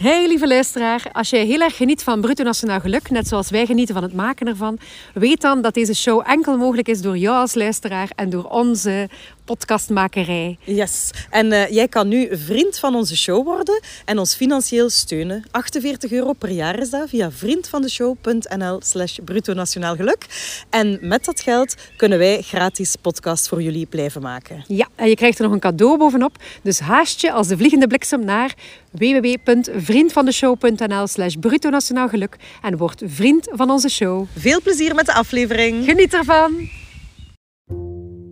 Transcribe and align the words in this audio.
Hey 0.00 0.28
lieve 0.28 0.46
luisteraar, 0.48 1.06
als 1.12 1.30
jij 1.30 1.44
heel 1.44 1.60
erg 1.60 1.76
geniet 1.76 2.02
van 2.02 2.20
Bruto 2.20 2.44
Nationaal 2.44 2.80
Geluk, 2.80 3.10
net 3.10 3.28
zoals 3.28 3.50
wij 3.50 3.66
genieten 3.66 3.94
van 3.94 4.02
het 4.02 4.12
maken 4.12 4.46
ervan, 4.46 4.78
weet 5.14 5.40
dan 5.40 5.62
dat 5.62 5.74
deze 5.74 5.94
show 5.94 6.22
enkel 6.26 6.56
mogelijk 6.56 6.88
is 6.88 7.02
door 7.02 7.16
jou 7.16 7.36
als 7.36 7.54
luisteraar 7.54 8.10
en 8.14 8.30
door 8.30 8.44
onze 8.44 9.08
podcastmakerij. 9.50 10.58
Yes. 10.64 11.10
En 11.30 11.46
uh, 11.46 11.68
jij 11.68 11.88
kan 11.88 12.08
nu 12.08 12.28
vriend 12.32 12.78
van 12.78 12.94
onze 12.94 13.16
show 13.16 13.44
worden 13.44 13.80
en 14.04 14.18
ons 14.18 14.34
financieel 14.34 14.90
steunen. 14.90 15.44
48 15.50 16.12
euro 16.12 16.32
per 16.32 16.50
jaar 16.50 16.78
is 16.78 16.90
dat 16.90 17.08
via 17.08 17.30
vriendvandeshow.nl 17.30 18.80
slash 18.82 19.18
bruto 19.24 19.52
nationaal 19.52 19.96
geluk. 19.96 20.26
En 20.68 20.98
met 21.00 21.24
dat 21.24 21.40
geld 21.40 21.74
kunnen 21.96 22.18
wij 22.18 22.42
gratis 22.42 22.96
podcasts 22.96 23.48
voor 23.48 23.62
jullie 23.62 23.86
blijven 23.86 24.22
maken. 24.22 24.64
Ja, 24.66 24.88
en 24.94 25.08
je 25.08 25.14
krijgt 25.14 25.38
er 25.38 25.44
nog 25.44 25.52
een 25.52 25.60
cadeau 25.60 25.98
bovenop. 25.98 26.36
Dus 26.62 26.80
haast 26.80 27.20
je 27.20 27.32
als 27.32 27.48
de 27.48 27.56
vliegende 27.56 27.86
bliksem 27.86 28.24
naar 28.24 28.54
www.vriendvandeshow.nl 28.90 31.06
slash 31.06 31.34
bruto 31.40 31.70
nationaal 31.70 32.08
geluk 32.08 32.36
en 32.62 32.76
word 32.76 33.02
vriend 33.04 33.48
van 33.52 33.70
onze 33.70 33.88
show. 33.88 34.26
Veel 34.36 34.62
plezier 34.62 34.94
met 34.94 35.06
de 35.06 35.14
aflevering. 35.14 35.84
Geniet 35.84 36.14
ervan. 36.14 36.68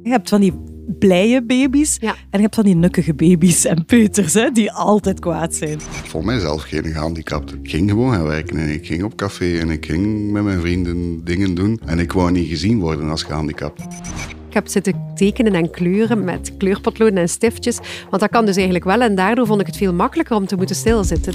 Je 0.02 0.10
hebt 0.10 0.28
van 0.28 0.40
die 0.40 0.76
blije 0.98 1.42
baby's. 1.42 1.96
Ja. 2.00 2.10
En 2.10 2.16
je 2.30 2.40
hebt 2.40 2.54
van 2.54 2.64
die 2.64 2.74
nukkige 2.74 3.14
baby's 3.14 3.64
en 3.64 3.84
peuters 3.84 4.34
hè, 4.34 4.50
die 4.50 4.72
altijd 4.72 5.20
kwaad 5.20 5.54
zijn. 5.54 5.72
Ik 5.72 6.06
vond 6.06 6.24
mijzelf 6.24 6.62
geen 6.62 6.84
gehandicapt. 6.84 7.54
Ik 7.54 7.70
ging 7.70 7.90
gewoon 7.90 8.12
gaan 8.12 8.26
werken 8.26 8.56
en 8.56 8.68
ik 8.68 8.86
ging 8.86 9.04
op 9.04 9.16
café 9.16 9.58
en 9.58 9.70
ik 9.70 9.86
ging 9.86 10.30
met 10.30 10.42
mijn 10.42 10.60
vrienden 10.60 11.24
dingen 11.24 11.54
doen. 11.54 11.80
En 11.84 11.98
ik 11.98 12.12
wou 12.12 12.30
niet 12.30 12.48
gezien 12.48 12.80
worden 12.80 13.10
als 13.10 13.22
gehandicapt. 13.22 13.80
Ik 14.48 14.54
heb 14.54 14.68
zitten 14.68 14.94
tekenen 15.14 15.54
en 15.54 15.70
kleuren 15.70 16.24
met 16.24 16.52
kleurpotloden 16.56 17.18
en 17.18 17.28
stiftjes. 17.28 17.78
Want 18.10 18.22
dat 18.22 18.30
kan 18.30 18.46
dus 18.46 18.54
eigenlijk 18.54 18.84
wel. 18.84 19.00
En 19.00 19.14
daardoor 19.14 19.46
vond 19.46 19.60
ik 19.60 19.66
het 19.66 19.76
veel 19.76 19.94
makkelijker 19.94 20.36
om 20.36 20.46
te 20.46 20.56
moeten 20.56 20.76
stilzitten. 20.76 21.32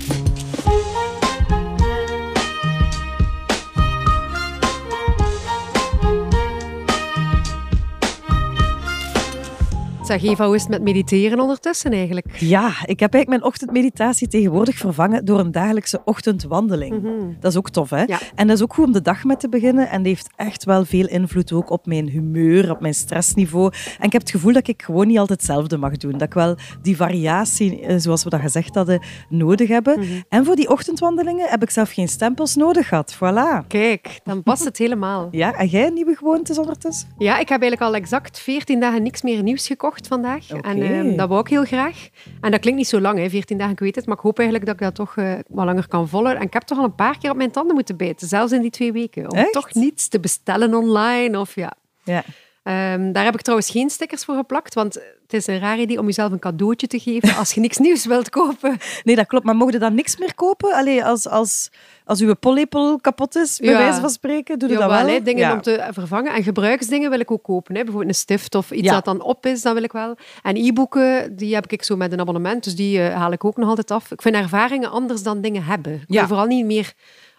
Eva, 10.22 10.46
hoe 10.46 10.56
is 10.56 10.62
het 10.62 10.70
met 10.72 10.82
mediteren 10.82 11.40
ondertussen 11.40 11.92
eigenlijk? 11.92 12.40
Ja, 12.40 12.68
ik 12.68 13.00
heb 13.00 13.14
eigenlijk 13.14 13.28
mijn 13.28 13.44
ochtendmeditatie 13.44 14.28
tegenwoordig 14.28 14.76
vervangen 14.76 15.26
door 15.26 15.40
een 15.40 15.52
dagelijkse 15.52 16.02
ochtendwandeling. 16.06 17.02
Dat 17.40 17.52
is 17.52 17.58
ook 17.58 17.70
tof, 17.70 17.90
hè? 17.90 18.04
Ja. 18.04 18.20
En 18.36 18.48
dat 18.48 18.58
is 18.58 18.64
ook 18.64 18.74
goed 18.74 18.86
om 18.86 18.92
de 18.92 19.02
dag 19.02 19.24
met 19.24 19.40
te 19.40 19.50
beginnen. 19.50 19.90
En 19.90 19.98
dat 19.98 20.06
heeft 20.06 20.30
echt 20.36 20.64
wel 20.64 20.86
veel 20.86 21.08
invloed 21.08 21.52
ook 21.52 21.70
op 21.70 21.86
mijn 21.86 22.08
humeur, 22.08 22.72
op 22.72 22.82
mijn 22.82 22.94
stressniveau. 22.94 23.72
En 24.00 24.06
ik 24.06 24.12
heb 24.12 24.22
het 24.22 24.32
gevoel 24.32 24.54
dat 24.54 24.68
ik 24.68 24.82
gewoon 24.82 25.08
niet 25.08 25.18
altijd 25.18 25.42
hetzelfde 25.42 25.78
mag 25.78 25.98
doen. 25.98 26.12
Dat 26.12 26.22
ik 26.22 26.34
wel 26.34 26.56
die 26.82 26.96
variatie, 26.96 27.82
eh, 27.82 27.96
zoals 27.98 28.24
we 28.24 28.30
dat 28.30 28.40
gezegd 28.40 28.76
hadden, 28.76 29.02
nodig 29.30 29.68
hebben. 29.68 30.24
En 30.30 30.46
voor 30.46 30.56
die 30.56 30.70
ochtendwandelingen 30.70 31.50
heb 31.50 31.64
ik 31.64 31.70
zelf 31.70 31.92
geen 31.92 32.08
stempels 32.08 32.56
nodig 32.56 32.88
gehad. 32.88 33.16
Voilà. 33.16 33.68
Kijk, 33.68 34.20
dan 34.24 34.44
past 34.44 34.66
het 34.66 34.78
helemaal. 34.78 35.28
Ja, 35.32 35.54
en 35.54 35.68
jij 35.68 35.90
nieuwe 35.90 36.16
gewoontes 36.16 36.58
ondertussen? 36.58 37.10
Ja, 37.18 37.40
ik 37.40 37.50
heb 37.50 37.62
eigenlijk 37.62 37.82
al 37.82 37.96
exact 38.02 38.40
14 38.40 38.80
dagen 38.80 39.04
niks 39.04 39.22
meer 39.22 39.44
nieuws 39.44 39.68
gekocht 39.68 40.03
vandaag. 40.08 40.50
En 40.50 40.82
ehm, 40.82 41.16
dat 41.16 41.28
wou 41.30 41.42
ik 41.42 41.48
heel 41.48 41.64
graag. 41.64 42.10
En 42.42 42.52
dat 42.52 42.60
klinkt 42.60 42.80
niet 42.80 42.88
zo 42.88 43.02
lang, 43.02 43.18
hè, 43.18 43.30
14 43.30 43.58
dagen, 43.58 43.74
ik 43.74 43.80
weet 43.80 43.96
het. 43.96 44.06
Maar 44.06 44.16
ik 44.16 44.24
hoop 44.24 44.40
eigenlijk 44.40 44.68
dat 44.68 44.76
ik 44.76 44.82
dat 44.82 44.96
toch 44.96 45.18
eh, 45.18 45.34
wat 45.48 45.66
langer 45.66 45.88
kan 45.88 46.08
volgen. 46.08 46.36
En 46.36 46.42
ik 46.42 46.54
heb 46.54 46.62
toch 46.62 46.78
al 46.78 46.84
een 46.84 46.96
paar 46.96 47.18
keer 47.18 47.30
op 47.32 47.38
mijn 47.38 47.52
tanden 47.52 47.76
moeten 47.76 47.98
bijten, 47.98 48.28
zelfs 48.28 48.52
in 48.52 48.62
die 48.62 48.72
twee 48.72 48.92
weken. 48.92 49.32
Om 49.32 49.38
Echt? 49.38 49.52
toch 49.54 49.74
niets 49.74 50.08
te 50.08 50.20
bestellen 50.20 50.74
online. 50.74 51.40
Of 51.40 51.56
ja. 51.56 51.74
Ja. 52.04 52.24
Ehm, 52.64 53.12
daar 53.12 53.24
heb 53.24 53.34
ik 53.34 53.42
trouwens 53.42 53.70
geen 53.70 53.90
stickers 53.90 54.26
voor 54.26 54.36
geplakt, 54.36 54.74
want 54.74 54.94
het 54.94 55.34
is 55.34 55.48
een 55.48 55.60
raar 55.60 55.80
idee 55.80 56.00
om 56.00 56.06
jezelf 56.06 56.32
een 56.32 56.40
cadeautje 56.40 56.88
te 56.88 57.00
geven 57.00 57.36
als 57.36 57.54
je 57.54 57.60
niks 57.62 57.78
nieuws 57.86 58.06
wilt 58.06 58.30
kopen. 58.30 58.78
Nee, 59.04 59.16
dat 59.16 59.26
klopt. 59.28 59.46
Maar 59.46 59.56
mogen 59.56 59.74
je 59.74 59.80
dan 59.80 59.94
niks 59.96 60.18
meer 60.18 60.36
kopen? 60.36 60.74
Allee, 60.74 61.06
als, 61.06 61.28
als, 61.28 61.70
als 62.06 62.22
uw 62.22 62.34
pollepel 62.36 63.00
kapot 63.02 63.36
is, 63.36 63.60
bij 63.60 63.70
Ja. 63.72 63.78
wijze 63.78 64.00
van 64.02 64.10
spreken, 64.10 64.60
doe 64.60 64.70
je 64.70 64.76
dat 64.76 64.84
Jawel, 64.90 65.06
wel? 65.06 65.14
hè, 65.16 65.22
dingen 65.22 65.42
Ja. 65.42 65.54
om 65.54 65.62
te 65.62 65.88
vervangen. 65.92 66.34
En 66.34 66.44
gebruiksdingen 66.44 67.10
wil 67.10 67.20
ik 67.20 67.32
ook 67.32 67.44
kopen. 67.44 67.76
Hè. 67.76 67.82
Bijvoorbeeld 67.84 68.14
een 68.14 68.20
stift 68.22 68.56
of 68.56 68.72
iets 68.72 68.88
Ja. 68.88 68.94
dat 68.94 69.06
dan 69.06 69.22
op 69.22 69.46
is, 69.46 69.62
dat 69.62 69.74
wil 69.74 69.84
ik 69.84 69.92
wel. 69.92 70.16
En 70.42 70.56
e-boeken, 70.56 71.36
die 71.36 71.54
heb 71.54 71.72
ik 71.72 71.84
zo 71.84 71.96
met 71.96 72.12
een 72.12 72.20
abonnement, 72.20 72.64
dus 72.64 72.76
die 72.76 73.02
eh, 73.02 73.16
haal 73.16 73.32
ik 73.32 73.44
ook 73.46 73.58
nog 73.58 73.70
altijd 73.70 73.92
af. 73.92 74.12
Ik 74.12 74.22
vind 74.22 74.36
ervaringen 74.36 74.92
anders 74.92 75.24
dan 75.24 75.42
dingen 75.42 75.64
hebben. 75.64 75.94
Ik 75.94 76.04
wil 76.08 76.18
Ja. 76.18 76.28
vooral 76.28 76.46
niet 76.46 76.66
meer 76.66 76.94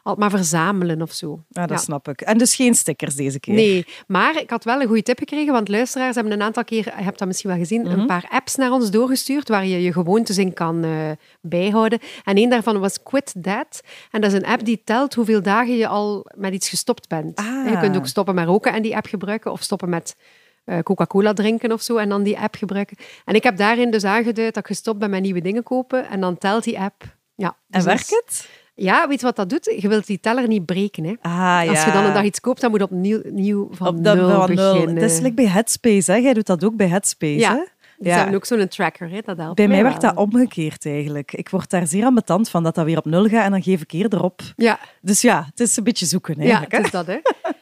altijd 0.05 0.31
maar 0.31 0.39
verzamelen 0.41 1.03
of 1.03 1.13
zo. 1.13 1.45
Ja, 1.49 1.67
dat 1.67 1.79
Ja. 1.79 1.85
snap 1.85 2.09
ik. 2.09 2.21
En 2.21 2.39
dus 2.39 2.55
geen 2.55 2.75
stickers 2.75 3.15
deze 3.15 3.41
keer? 3.41 3.55
Nee, 3.55 3.87
maar 4.07 4.41
ik 4.41 4.51
had 4.51 4.65
wel 4.65 4.81
een 4.81 4.87
goede 4.87 5.03
tip 5.03 5.19
gekregen, 5.19 5.53
want 5.53 5.69
luisteraars 5.69 6.15
hebben 6.15 6.33
een 6.33 6.43
aantal 6.43 6.65
keer, 6.65 6.85
je 6.85 7.03
hebt 7.05 7.19
dat 7.19 7.27
misschien 7.29 7.51
wel 7.51 7.59
gezien, 7.59 7.83
Mhm. 7.83 7.99
een 8.01 8.07
paar 8.07 8.27
apps 8.31 8.55
naar 8.55 8.71
ons 8.71 8.91
doorgestuurd 8.91 9.49
waar 9.49 9.67
je 9.67 9.83
je 9.83 9.93
gewoontes 9.93 10.39
in 10.39 10.53
kan 10.53 10.85
eh, 10.85 10.91
bijhouden. 11.41 11.99
En 12.25 12.39
een 12.39 12.49
daarvan 12.49 12.81
was 12.81 13.03
Quit 13.03 13.35
That. 13.43 13.81
En 14.11 14.21
dat 14.21 14.33
is 14.33 14.39
een 14.39 14.47
app 14.47 14.65
die 14.65 14.83
telt 14.85 15.15
hoeveel 15.15 15.43
dagen 15.43 15.77
je 15.77 15.87
al 15.87 16.27
met 16.37 16.53
iets 16.55 16.69
gestopt 16.69 17.09
bent. 17.09 17.39
Ah. 17.39 17.71
Je 17.71 17.79
kunt 17.79 17.97
ook 17.97 18.07
stoppen 18.07 18.35
met 18.35 18.47
roken 18.47 18.73
en 18.73 18.83
die 18.83 18.97
app 18.97 19.07
gebruiken, 19.07 19.53
of 19.53 19.63
stoppen 19.63 19.89
met 19.89 20.17
eh, 20.65 20.79
Coca-Cola 20.79 21.33
drinken 21.33 21.73
of 21.73 21.83
zo 21.83 21.97
en 21.97 22.09
dan 22.09 22.23
die 22.23 22.39
app 22.39 22.55
gebruiken. 22.55 22.97
En 23.25 23.35
ik 23.35 23.43
heb 23.43 23.57
daarin 23.57 23.91
dus 23.91 24.05
aangeduid 24.05 24.55
dat 24.55 24.63
ik 24.63 24.67
gestopt 24.67 24.99
ben 24.99 25.11
met 25.11 25.23
nieuwe 25.23 25.41
dingen 25.41 25.63
kopen 25.63 26.09
en 26.09 26.21
dan 26.21 26.39
telt 26.39 26.65
die 26.65 26.79
app. 26.81 27.03
Ja, 27.35 27.47
En 27.47 27.55
dus 27.67 27.85
dat 27.85 27.85
werkt 27.85 28.11
het? 28.11 28.49
Ja, 28.75 29.09
weet 29.09 29.21
je 29.21 29.27
wat 29.27 29.37
dat 29.37 29.49
doet? 29.51 29.75
Je 29.81 29.89
wilt 29.89 30.07
die 30.07 30.21
teller 30.21 30.49
niet 30.49 30.65
breken. 30.67 31.05
Hè? 31.05 31.15
Ah, 31.23 31.31
ja. 31.65 31.67
Als 31.71 31.85
je 31.85 31.91
dan 31.93 32.05
een 32.05 32.13
dag 32.15 32.25
iets 32.25 32.41
koopt, 32.41 32.61
dan 32.61 32.71
moet 32.71 32.79
je 32.79 32.85
opnieuw 32.85 33.21
nieuw 33.31 33.69
van 33.73 33.87
Op 33.87 34.05
dat 34.05 34.17
nul 34.17 34.29
van 34.31 34.55
nul. 34.55 34.73
beginnen. 34.73 35.03
Het 35.03 35.11
is 35.11 35.19
like 35.21 35.35
bij 35.35 35.47
Headspace, 35.49 36.13
hè? 36.13 36.19
Jij 36.19 36.35
doet 36.35 36.47
dat 36.47 36.65
ook 36.65 36.77
bij 36.77 36.89
Headspace, 36.89 37.33
Ja. 37.39 37.53
hè? 37.55 37.65
Die 37.99 38.13
hebben 38.13 38.35
ook 38.35 38.45
zo'n 38.45 38.69
tracker, 38.69 39.11
hè? 39.11 39.21
dat 39.25 39.37
helpt 39.37 39.55
Bij 39.57 39.67
mij 39.69 39.77
wel. 39.77 39.85
werkt 39.87 40.01
dat 40.01 40.17
omgekeerd 40.17 40.87
eigenlijk. 40.87 41.33
Ik 41.33 41.49
word 41.49 41.71
daar 41.71 41.87
zeer 41.87 42.05
ambetant 42.05 42.49
van 42.49 42.63
dat 42.63 42.75
dat 42.75 42.85
weer 42.85 42.99
op 42.99 43.05
nul 43.05 43.29
gaat 43.29 43.45
en 43.45 43.51
dan 43.51 43.63
geef 43.63 43.81
ik 43.81 43.93
eerder 43.93 44.23
op. 44.23 44.41
Ja, 44.57 44.79
Dus 45.01 45.21
ja, 45.21 45.45
het 45.51 45.61
is 45.61 45.77
een 45.77 45.85
beetje 45.85 46.07
zoeken 46.07 46.35
ja 46.35 46.41
eigenlijk. 46.41 46.73
het 46.73 46.85
is 46.85 46.91
dat. 46.91 47.07
Hè? 47.07 47.19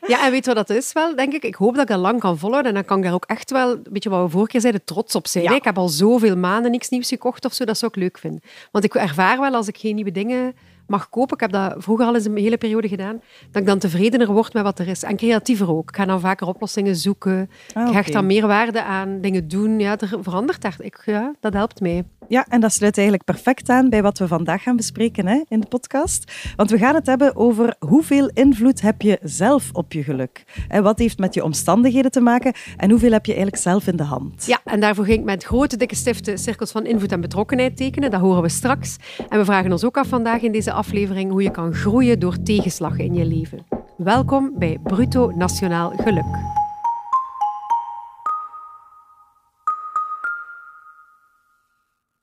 Ja, 0.07 0.25
en 0.25 0.31
weet 0.31 0.45
je 0.45 0.55
wat 0.55 0.67
dat 0.69 0.77
is 0.77 0.93
wel, 0.93 1.17
denk 1.17 1.33
ik? 1.33 1.45
Ik 1.45 1.55
hoop 1.55 1.73
dat 1.75 1.83
ik 1.83 1.89
dat 1.89 1.99
lang 1.99 2.21
kan 2.21 2.39
volhouden 2.39 2.71
en 2.71 2.77
dan 2.77 2.87
kan 2.87 2.99
ik 2.99 3.05
daar 3.05 3.13
ook 3.15 3.25
echt 3.25 3.51
wel, 3.51 3.71
een 3.71 3.83
beetje 3.91 4.11
wat 4.11 4.23
we 4.25 4.31
vorige 4.31 4.51
keer 4.51 4.61
zeiden, 4.61 4.85
trots 4.85 5.15
op 5.15 5.27
zijn. 5.27 5.45
Ja. 5.45 5.55
Ik 5.55 5.65
heb 5.65 5.79
al 5.79 5.89
zoveel 5.89 6.37
maanden 6.37 6.71
niks 6.71 6.89
nieuws 6.89 7.09
gekocht 7.09 7.45
of 7.45 7.53
zo, 7.55 7.65
dat 7.65 7.79
zou 7.79 7.93
ik 7.95 8.01
leuk 8.03 8.19
vinden. 8.19 8.41
Want 8.71 8.85
ik 8.85 8.95
ervaar 8.95 9.41
wel, 9.41 9.55
als 9.55 9.69
ik 9.69 9.77
geen 9.79 9.95
nieuwe 9.95 10.11
dingen 10.13 10.55
mag 10.87 11.09
kopen, 11.09 11.35
ik 11.35 11.41
heb 11.41 11.53
dat 11.53 11.75
vroeger 11.79 12.07
al 12.07 12.15
eens 12.15 12.25
een 12.25 12.37
hele 12.37 12.57
periode 12.57 12.89
gedaan, 12.89 13.21
dat 13.51 13.63
ik 13.63 13.69
dan 13.69 13.79
tevredener 13.79 14.33
word 14.33 14.53
met 14.53 14.63
wat 14.63 14.79
er 14.79 14.89
is. 14.89 15.03
En 15.03 15.17
creatiever 15.17 15.71
ook. 15.71 15.89
Ik 15.89 15.97
ga 15.97 16.05
dan 16.05 16.21
vaker 16.21 16.47
oplossingen 16.47 16.97
zoeken. 16.97 17.51
Ah, 17.73 17.89
Ik 17.89 17.95
hecht 17.95 18.13
dan 18.13 18.27
meer 18.27 18.47
waarde 18.47 18.83
aan 18.83 19.21
dingen 19.21 19.49
doen. 19.49 19.79
Ja, 19.79 19.99
er 19.99 20.19
verandert 20.21 20.65
echt. 20.65 20.85
Ik, 20.85 21.03
ja, 21.05 21.35
dat 21.41 21.53
helpt 21.53 21.81
mij. 21.81 22.05
Ja, 22.29 22.47
en 22.49 22.61
dat 22.61 22.73
sluit 22.73 22.97
eigenlijk 22.97 23.27
perfect 23.27 23.69
aan 23.69 23.89
bij 23.89 24.03
wat 24.03 24.19
we 24.19 24.27
vandaag 24.27 24.63
gaan 24.63 24.77
bespreken 24.77 25.27
hè, 25.27 25.43
in 25.49 25.61
de 25.61 25.67
podcast. 25.67 26.33
Want 26.57 26.71
we 26.71 26.79
gaan 26.79 26.95
het 26.95 27.07
hebben 27.07 27.37
over 27.37 27.75
hoeveel 27.79 28.31
invloed 28.35 28.81
heb 28.81 29.03
je 29.03 29.19
zelf 29.23 29.71
op 29.73 29.93
je 29.93 30.03
geluk? 30.03 30.45
En 30.69 30.83
wat 30.83 30.99
heeft 30.99 31.19
met 31.19 31.35
je 31.35 31.45
omstandigheden 31.45 32.11
te 32.11 32.21
maken? 32.21 32.53
En 32.77 32.91
hoeveel 32.91 33.13
heb 33.13 33.27
je 33.27 33.33
eigenlijk 33.33 33.63
zelf 33.63 33.87
in 33.87 33.97
de 33.97 34.03
hand? 34.03 34.47
Ja, 34.47 34.61
en 34.65 34.81
daarvoor 34.81 35.05
ging 35.05 35.19
ik 35.19 35.25
met 35.25 35.45
grote, 35.45 35.77
dikke 35.77 35.95
stiften 35.95 36.39
cirkels 36.39 36.71
van 36.71 36.87
invloed 36.87 37.13
en 37.13 37.21
betrokkenheid 37.21 37.77
tekenen. 37.77 38.11
Dat 38.11 38.21
horen 38.21 38.43
we 38.43 38.49
straks. 38.49 38.97
En 39.29 39.39
we 39.39 39.45
vragen 39.45 39.73
ons 39.73 39.85
ook 39.85 39.97
af 39.97 40.07
vandaag 40.09 40.41
in 40.43 40.53
deze 40.53 40.72
aflevering 40.73 41.31
hoe 41.31 41.43
je 41.43 41.51
kan 41.51 41.75
groeien 41.75 42.21
door 42.21 42.43
tegenslag 42.43 42.99
in 42.99 43.15
je 43.15 43.25
leven. 43.25 43.67
Welkom 43.97 44.53
bij 44.59 44.79
Bruto 44.83 45.31
Nationaal 45.31 45.91
Geluk. 45.91 46.61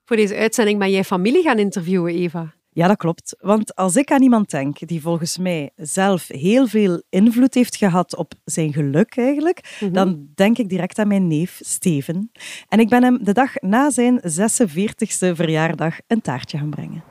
Voor 0.05 0.15
deze 0.15 0.35
uitzending 0.35 0.79
ben 0.79 0.91
jij 0.91 1.03
familie 1.03 1.43
gaan 1.43 1.59
interviewen, 1.59 2.13
Eva. 2.13 2.53
Ja, 2.71 2.87
dat 2.87 2.97
klopt. 2.97 3.35
Want 3.39 3.75
als 3.75 3.95
ik 3.95 4.11
aan 4.11 4.21
iemand 4.21 4.49
denk 4.49 4.87
die 4.87 5.01
volgens 5.01 5.37
mij 5.37 5.69
zelf 5.75 6.27
heel 6.27 6.67
veel 6.67 7.01
invloed 7.09 7.53
heeft 7.53 7.75
gehad 7.75 8.15
op 8.15 8.33
zijn 8.45 8.73
geluk 8.73 9.17
eigenlijk, 9.17 9.77
dan 9.91 10.27
denk 10.35 10.57
ik 10.57 10.69
direct 10.69 10.99
aan 10.99 11.07
mijn 11.07 11.27
neef 11.27 11.59
Steven. 11.63 12.31
En 12.67 12.79
ik 12.79 12.89
ben 12.89 13.03
hem 13.03 13.23
de 13.23 13.33
dag 13.33 13.55
na 13.61 13.89
zijn 13.89 14.21
46e 14.21 15.35
verjaardag 15.35 15.97
een 16.07 16.21
taartje 16.21 16.57
gaan 16.57 16.69
brengen. 16.69 17.03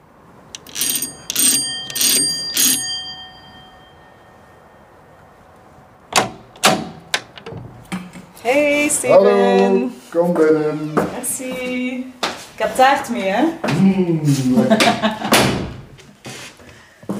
Hey 8.48 8.88
Steven. 8.88 9.14
Hallo, 9.14 9.90
kom 10.10 10.32
binnen. 10.32 10.92
Merci. 10.94 11.50
Ik 12.54 12.58
heb 12.58 12.74
taart 12.74 13.08
mee, 13.08 13.22
hè? 13.22 13.44
Mm, 13.80 14.20
lekker. 14.68 15.16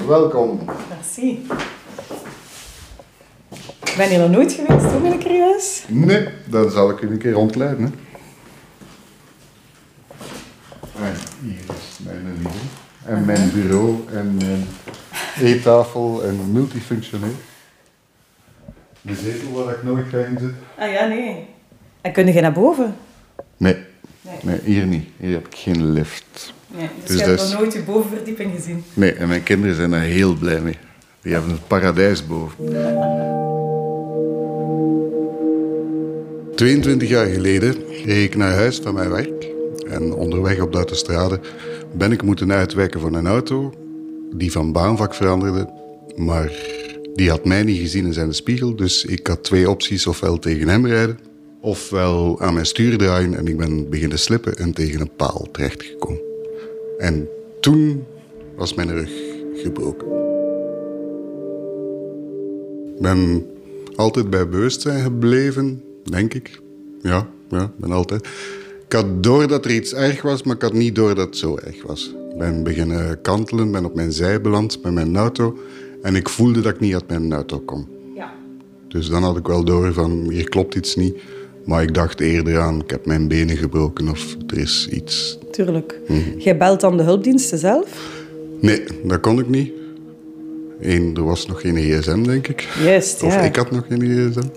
Welkom. 0.07 0.59
Merci. 0.89 1.47
Ik 3.83 3.93
ben 3.97 4.09
hier 4.09 4.19
nog 4.19 4.29
nooit 4.29 4.51
geweest, 4.51 4.85
hoe 4.85 5.01
ben 5.01 5.13
ik 5.13 5.23
er 5.23 5.35
juist? 5.35 5.85
Nee, 5.87 6.27
dan 6.45 6.69
zal 6.69 6.89
ik 6.89 7.01
u 7.01 7.07
een 7.11 7.17
keer 7.17 7.31
rondleiden. 7.31 7.95
Hè. 10.97 11.05
En 11.05 11.15
hier 11.41 11.59
is 11.67 11.97
mijn 12.05 12.37
living. 12.37 12.53
En 13.05 13.25
mijn 13.25 13.51
bureau 13.53 13.95
en 14.13 14.37
mijn 14.37 14.67
eettafel 15.41 16.23
en 16.23 16.51
multifunctioneel. 16.51 17.35
De 19.01 19.15
zetel 19.15 19.51
waar 19.51 19.73
ik 19.73 19.83
nooit 19.83 20.05
ga 20.09 20.17
inzitten. 20.17 20.57
Ah 20.77 20.91
ja, 20.91 21.05
nee. 21.05 21.45
En 22.01 22.11
kun 22.11 22.33
je 22.33 22.41
naar 22.41 22.51
boven? 22.51 22.95
Nee. 23.57 23.75
Nee. 24.21 24.35
nee, 24.43 24.59
hier 24.63 24.85
niet. 24.85 25.07
Hier 25.17 25.33
heb 25.33 25.47
ik 25.47 25.55
geen 25.55 25.91
lift. 25.91 26.53
Nee, 26.67 26.89
dus, 27.03 27.07
dus 27.07 27.19
je 27.19 27.25
hebt 27.25 27.41
nog 27.41 27.59
nooit 27.59 27.73
je 27.73 27.83
bovenverdieping 27.83 28.51
gezien? 28.55 28.83
Nee, 28.93 29.13
en 29.13 29.27
mijn 29.27 29.43
kinderen 29.43 29.75
zijn 29.75 29.91
daar 29.91 30.01
heel 30.01 30.35
blij 30.35 30.61
mee. 30.61 30.77
Die 31.21 31.33
hebben 31.33 31.51
het 31.51 31.67
paradijs 31.67 32.27
boven. 32.27 32.55
22 36.55 37.09
jaar 37.09 37.25
geleden 37.25 37.75
reed 38.05 38.23
ik 38.23 38.35
naar 38.35 38.53
huis 38.53 38.79
van 38.79 38.93
mijn 38.93 39.09
werk. 39.09 39.47
En 39.89 40.13
onderweg 40.13 40.61
op 40.61 40.71
de 40.71 40.77
autostrade 40.77 41.39
ben 41.93 42.11
ik 42.11 42.23
moeten 42.23 42.51
uitwijken 42.51 42.99
van 42.99 43.13
een 43.13 43.27
auto 43.27 43.73
die 44.33 44.51
van 44.51 44.71
baanvak 44.71 45.13
veranderde. 45.13 45.69
Maar 46.15 46.51
die 47.19 47.29
had 47.29 47.45
mij 47.45 47.63
niet 47.63 47.79
gezien 47.79 48.05
in 48.05 48.13
zijn 48.13 48.33
spiegel. 48.33 48.75
Dus 48.75 49.05
ik 49.05 49.27
had 49.27 49.43
twee 49.43 49.69
opties. 49.69 50.07
Ofwel 50.07 50.39
tegen 50.39 50.67
hem 50.67 50.85
rijden, 50.85 51.19
ofwel 51.61 52.41
aan 52.41 52.53
mijn 52.53 52.65
stuur 52.65 52.97
draaien. 52.97 53.33
En 53.33 53.47
ik 53.47 53.57
ben 53.57 53.89
beginnen 53.89 54.19
slippen 54.19 54.57
en 54.57 54.73
tegen 54.73 55.01
een 55.01 55.15
paal 55.15 55.47
terechtgekomen. 55.51 56.21
En 56.97 57.27
toen 57.59 58.05
was 58.55 58.73
mijn 58.73 58.91
rug 58.91 59.11
gebroken. 59.53 60.07
Ik 62.95 63.01
ben 63.01 63.45
altijd 63.95 64.29
bij 64.29 64.49
bewustzijn 64.49 65.03
gebleven, 65.03 65.83
denk 66.03 66.33
ik. 66.33 66.61
Ja, 67.01 67.29
ja, 67.49 67.71
ben 67.77 67.91
altijd. 67.91 68.27
Ik 68.85 68.93
had 68.93 69.23
door 69.23 69.47
dat 69.47 69.65
er 69.65 69.71
iets 69.71 69.93
erg 69.93 70.21
was, 70.21 70.43
maar 70.43 70.55
ik 70.55 70.61
had 70.61 70.73
niet 70.73 70.95
door 70.95 71.15
dat 71.15 71.25
het 71.25 71.37
zo 71.37 71.57
erg 71.57 71.83
was. 71.83 72.15
Ik 72.31 72.37
ben 72.37 72.63
beginnen 72.63 73.21
kantelen, 73.21 73.71
ben 73.71 73.85
op 73.85 73.95
mijn 73.95 74.11
zij 74.11 74.41
beland 74.41 74.83
met 74.83 74.93
mijn 74.93 75.17
auto. 75.17 75.57
En 76.01 76.15
ik 76.15 76.29
voelde 76.29 76.61
dat 76.61 76.73
ik 76.73 76.79
niet 76.79 76.93
uit 76.93 77.07
mijn 77.07 77.33
auto 77.33 77.59
kon. 77.59 77.87
Ja. 78.15 78.31
Dus 78.87 79.09
dan 79.09 79.23
had 79.23 79.37
ik 79.37 79.47
wel 79.47 79.63
door 79.63 79.93
van, 79.93 80.29
hier 80.29 80.49
klopt 80.49 80.75
iets 80.75 80.95
niet. 80.95 81.15
Maar 81.65 81.83
ik 81.83 81.93
dacht 81.93 82.19
eerder 82.19 82.59
aan, 82.59 82.81
ik 82.81 82.89
heb 82.89 83.05
mijn 83.05 83.27
benen 83.27 83.57
gebroken 83.57 84.09
of 84.09 84.35
er 84.47 84.57
is 84.57 84.87
iets. 84.91 85.37
Tuurlijk. 85.51 85.99
Mhm. 86.07 86.37
Jij 86.37 86.57
belt 86.57 86.81
dan 86.81 86.97
de 86.97 87.03
hulpdiensten 87.03 87.57
zelf? 87.57 88.17
Nee, 88.61 88.83
dat 89.03 89.19
kon 89.19 89.39
ik 89.39 89.49
niet. 89.49 89.71
Eén, 90.81 91.15
er 91.15 91.23
was 91.23 91.47
nog 91.47 91.61
geen 91.61 91.75
gsm, 91.75 92.23
denk 92.23 92.47
ik. 92.47 92.67
Juist, 92.83 93.23
Of 93.23 93.41
ik 93.41 93.55
had 93.55 93.71
nog 93.71 93.85
geen 93.87 94.01
gsm. 94.01 94.47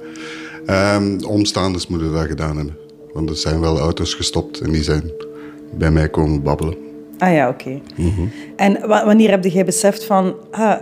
Um, 0.72 1.24
omstaanders 1.24 1.86
moeten 1.86 2.12
dat 2.12 2.26
gedaan 2.26 2.56
hebben. 2.56 2.76
Want 3.12 3.30
er 3.30 3.36
zijn 3.36 3.60
wel 3.60 3.78
auto's 3.78 4.14
gestopt 4.14 4.60
en 4.60 4.70
die 4.70 4.82
zijn 4.82 5.10
bij 5.78 5.90
mij 5.90 6.08
komen 6.08 6.42
babbelen. 6.42 6.76
Ah 7.18 7.32
ja, 7.32 7.48
oké. 7.48 7.80
Mhm. 7.96 8.22
En 8.56 8.88
wanneer 8.88 9.30
heb 9.30 9.44
jij 9.44 9.64
beseft 9.64 10.04
van... 10.04 10.34
Ah, 10.50 10.80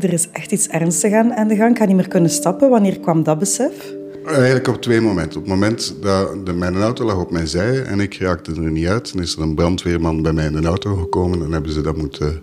er 0.00 0.12
is 0.12 0.28
echt 0.32 0.52
iets 0.52 0.68
ernstigs 0.68 1.14
aan, 1.14 1.32
aan 1.32 1.48
de 1.48 1.56
gang, 1.56 1.70
ik 1.70 1.78
ga 1.78 1.84
niet 1.84 1.96
meer 1.96 2.08
kunnen 2.08 2.30
stappen. 2.30 2.70
Wanneer 2.70 3.00
kwam 3.00 3.22
dat 3.22 3.38
besef? 3.38 3.94
Eigenlijk 4.26 4.68
op 4.68 4.82
twee 4.82 5.00
momenten. 5.00 5.40
Op 5.40 5.46
het 5.46 5.54
moment 5.54 5.94
dat 6.00 6.46
de, 6.46 6.52
mijn 6.52 6.76
auto 6.76 7.04
lag 7.04 7.20
op 7.20 7.30
mijn 7.30 7.46
zij 7.46 7.82
en 7.82 8.00
ik 8.00 8.14
raakte 8.14 8.50
er 8.50 8.70
niet 8.70 8.86
uit, 8.86 9.12
dan 9.12 9.22
is 9.22 9.36
er 9.36 9.42
een 9.42 9.54
brandweerman 9.54 10.22
bij 10.22 10.32
mij 10.32 10.46
in 10.46 10.52
de 10.52 10.66
auto 10.66 10.96
gekomen 10.96 11.42
en 11.42 11.52
hebben 11.52 11.72
ze 11.72 11.80
dat 11.80 11.96
moeten 11.96 12.40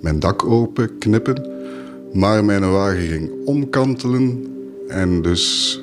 mijn 0.00 0.18
dak 0.18 0.44
open 0.44 0.98
knippen. 0.98 1.50
Maar 2.12 2.44
mijn 2.44 2.70
wagen 2.70 3.06
ging 3.06 3.30
omkantelen 3.44 4.46
en 4.88 5.22
dus 5.22 5.80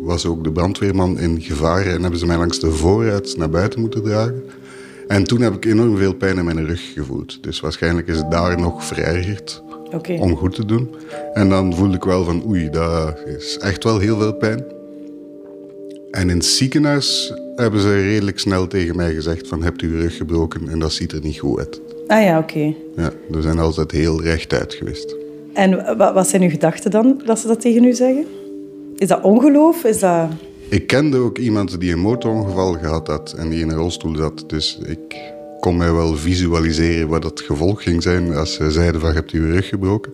was 0.00 0.26
ook 0.26 0.44
de 0.44 0.52
brandweerman 0.52 1.18
in 1.18 1.40
gevaar 1.40 1.86
en 1.86 2.00
hebben 2.02 2.18
ze 2.18 2.26
mij 2.26 2.36
langs 2.36 2.60
de 2.60 2.70
vooruit 2.70 3.36
naar 3.36 3.50
buiten 3.50 3.80
moeten 3.80 4.02
dragen. 4.02 4.42
En 5.08 5.24
toen 5.24 5.40
heb 5.40 5.54
ik 5.54 5.64
enorm 5.64 5.96
veel 5.96 6.14
pijn 6.14 6.38
in 6.38 6.44
mijn 6.44 6.66
rug 6.66 6.92
gevoeld. 6.92 7.42
Dus 7.42 7.60
waarschijnlijk 7.60 8.08
is 8.08 8.16
het 8.16 8.30
daar 8.30 8.60
nog 8.60 8.84
verergerd 8.84 9.62
om 10.18 10.36
goed 10.36 10.54
te 10.54 10.64
doen. 10.64 10.88
En 11.32 11.48
dan 11.48 11.74
voelde 11.74 11.96
ik 11.96 12.04
wel 12.04 12.24
van 12.24 12.42
oei, 12.46 12.70
dat 12.70 13.18
is 13.38 13.58
echt 13.58 13.84
wel 13.84 13.98
heel 13.98 14.18
veel 14.18 14.34
pijn. 14.34 14.64
En 16.10 16.30
in 16.30 16.36
het 16.36 16.44
ziekenhuis 16.44 17.34
hebben 17.56 17.80
ze 17.80 18.02
redelijk 18.02 18.38
snel 18.38 18.66
tegen 18.66 18.96
mij 18.96 19.14
gezegd 19.14 19.48
van 19.48 19.62
hebt 19.62 19.82
u 19.82 19.88
uw 19.88 20.00
rug 20.00 20.16
gebroken 20.16 20.68
en 20.68 20.78
dat 20.78 20.92
ziet 20.92 21.12
er 21.12 21.20
niet 21.22 21.38
goed 21.38 21.58
uit. 21.58 21.80
Ah 22.06 22.22
ja, 22.22 22.38
oké. 22.38 22.74
Ja, 22.96 23.12
we 23.28 23.42
zijn 23.42 23.58
altijd 23.58 23.90
heel 23.90 24.22
rechtuit 24.22 24.74
geweest. 24.74 25.16
En 25.52 25.96
wat 25.96 26.28
zijn 26.28 26.42
uw 26.42 26.50
gedachten 26.50 26.90
dan, 26.90 27.22
dat 27.24 27.38
ze 27.38 27.46
dat 27.46 27.60
tegen 27.60 27.84
u 27.84 27.92
zeggen? 27.92 28.26
Is 28.96 29.08
dat 29.08 29.22
ongeloof? 29.22 29.84
Is 29.84 29.98
dat... 29.98 30.28
Ik 30.68 30.86
kende 30.86 31.16
ook 31.16 31.38
iemand 31.38 31.80
die 31.80 31.92
een 31.92 32.00
motorongeval 32.00 32.72
gehad 32.72 33.06
had 33.06 33.34
en 33.38 33.48
die 33.48 33.60
in 33.60 33.70
een 33.70 33.76
rolstoel 33.76 34.16
zat. 34.16 34.44
Dus 34.46 34.78
ik 34.86 35.32
kon 35.64 35.76
mij 35.76 35.92
wel 35.92 36.16
visualiseren 36.16 37.08
wat 37.08 37.24
het 37.24 37.40
gevolg 37.40 37.82
ging 37.82 38.02
zijn 38.02 38.34
als 38.34 38.54
ze 38.54 38.70
zeiden 38.70 39.00
van 39.00 39.10
je 39.10 39.16
hebt 39.16 39.30
je 39.30 39.40
rug 39.40 39.68
gebroken. 39.68 40.12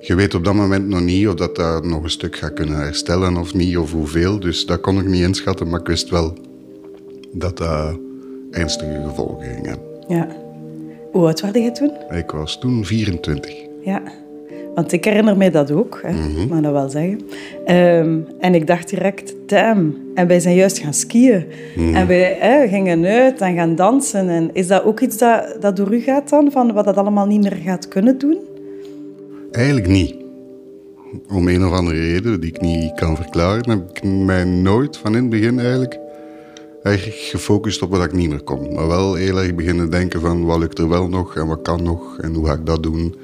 Je 0.00 0.14
weet 0.14 0.34
op 0.34 0.44
dat 0.44 0.54
moment 0.54 0.88
nog 0.88 1.00
niet 1.00 1.28
of 1.28 1.34
dat, 1.34 1.56
dat 1.56 1.84
nog 1.84 2.02
een 2.02 2.10
stuk 2.10 2.36
gaat 2.36 2.52
kunnen 2.52 2.76
herstellen 2.76 3.36
of 3.36 3.54
niet, 3.54 3.76
of 3.76 3.92
hoeveel. 3.92 4.40
Dus 4.40 4.66
dat 4.66 4.80
kon 4.80 4.98
ik 4.98 5.06
niet 5.06 5.22
inschatten, 5.22 5.68
maar 5.68 5.80
ik 5.80 5.86
wist 5.86 6.10
wel 6.10 6.34
dat 7.32 7.56
dat 7.56 7.98
ernstige 8.50 9.02
gevolgen 9.08 9.46
ging 9.46 9.66
hebben. 9.66 9.86
Ja. 10.08 10.36
Hoe 11.12 11.26
oud 11.26 11.40
was 11.40 11.50
je 11.52 11.72
toen? 11.72 11.92
Ik 12.18 12.30
was 12.30 12.58
toen 12.58 12.84
24. 12.84 13.54
Ja. 13.82 14.02
Want 14.76 14.92
ik 14.92 15.04
herinner 15.04 15.36
mij 15.36 15.50
dat 15.50 15.70
ook, 15.70 16.00
hè, 16.02 16.12
mm 16.12 16.48
mag 16.48 16.60
dat 16.60 16.72
wel 16.72 16.88
zeggen. 16.88 17.20
Ehm, 17.64 18.18
en 18.40 18.54
ik 18.54 18.66
dacht 18.66 18.88
direct, 18.88 19.34
damn. 19.46 19.96
En 20.14 20.26
wij 20.26 20.40
zijn 20.40 20.54
juist 20.54 20.78
gaan 20.78 20.94
skiën. 20.94 21.44
Mhm. 21.76 21.94
En 21.94 22.06
wij 22.06 22.36
hè, 22.40 22.68
gingen 22.68 23.04
uit 23.04 23.40
en 23.40 23.54
gaan 23.54 23.74
dansen. 23.74 24.28
En 24.28 24.50
is 24.52 24.66
dat 24.66 24.84
ook 24.84 25.00
iets 25.00 25.18
dat, 25.18 25.56
dat 25.60 25.76
door 25.76 25.94
u 25.94 26.00
gaat 26.00 26.28
dan? 26.28 26.50
Van 26.50 26.72
wat 26.72 26.84
dat 26.84 26.96
allemaal 26.96 27.26
niet 27.26 27.42
meer 27.42 27.58
gaat 27.64 27.88
kunnen 27.88 28.18
doen? 28.18 28.38
Eigenlijk 29.50 29.88
niet. 29.88 30.14
Om 31.28 31.48
een 31.48 31.64
of 31.64 31.72
andere 31.72 32.00
reden 32.00 32.40
die 32.40 32.50
ik 32.50 32.60
niet 32.60 32.94
kan 32.94 33.16
verklaren, 33.16 33.70
heb 33.70 33.90
ik 33.90 34.02
mij 34.04 34.44
nooit 34.44 34.96
van 34.96 35.14
in 35.14 35.20
het 35.20 35.30
begin 35.30 35.58
eigenlijk 35.58 35.98
erg 36.82 37.30
gefocust 37.30 37.82
op 37.82 37.90
wat 37.90 38.04
ik 38.04 38.12
niet 38.12 38.28
meer 38.28 38.42
kon. 38.42 38.74
Maar 38.74 38.86
wel 38.86 39.14
heel 39.14 39.38
erg 39.38 39.54
beginnen 39.54 39.90
denken 39.90 40.20
van 40.20 40.44
wat 40.44 40.58
lukt 40.58 40.78
er 40.78 40.88
wel 40.88 41.08
nog 41.08 41.36
en 41.36 41.46
wat 41.46 41.62
kan 41.62 41.82
nog 41.82 42.18
en 42.20 42.34
hoe 42.34 42.46
ga 42.46 42.52
ik 42.52 42.66
dat 42.66 42.82
doen. 42.82 43.14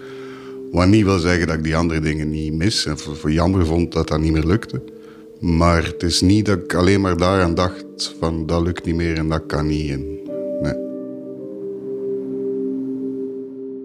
Wat 0.72 0.86
niet 0.86 1.04
wil 1.04 1.18
zeggen 1.18 1.46
dat 1.46 1.56
ik 1.56 1.64
die 1.64 1.76
andere 1.76 2.00
dingen 2.00 2.30
niet 2.30 2.52
mis 2.52 2.86
en 2.86 2.98
voor, 2.98 3.32
jammer 3.32 3.66
vond 3.66 3.92
dat 3.92 4.08
dat 4.08 4.20
niet 4.20 4.32
meer 4.32 4.46
lukte. 4.46 4.82
Maar 5.40 5.84
het 5.84 6.02
is 6.02 6.20
niet 6.20 6.46
dat 6.46 6.58
ik 6.58 6.74
alleen 6.74 7.00
maar 7.00 7.16
daaraan 7.16 7.54
dacht 7.54 8.14
van 8.18 8.46
dat 8.46 8.62
lukt 8.62 8.84
niet 8.84 8.94
meer 8.94 9.16
en 9.16 9.28
dat 9.28 9.46
kan 9.46 9.66
niet. 9.66 9.98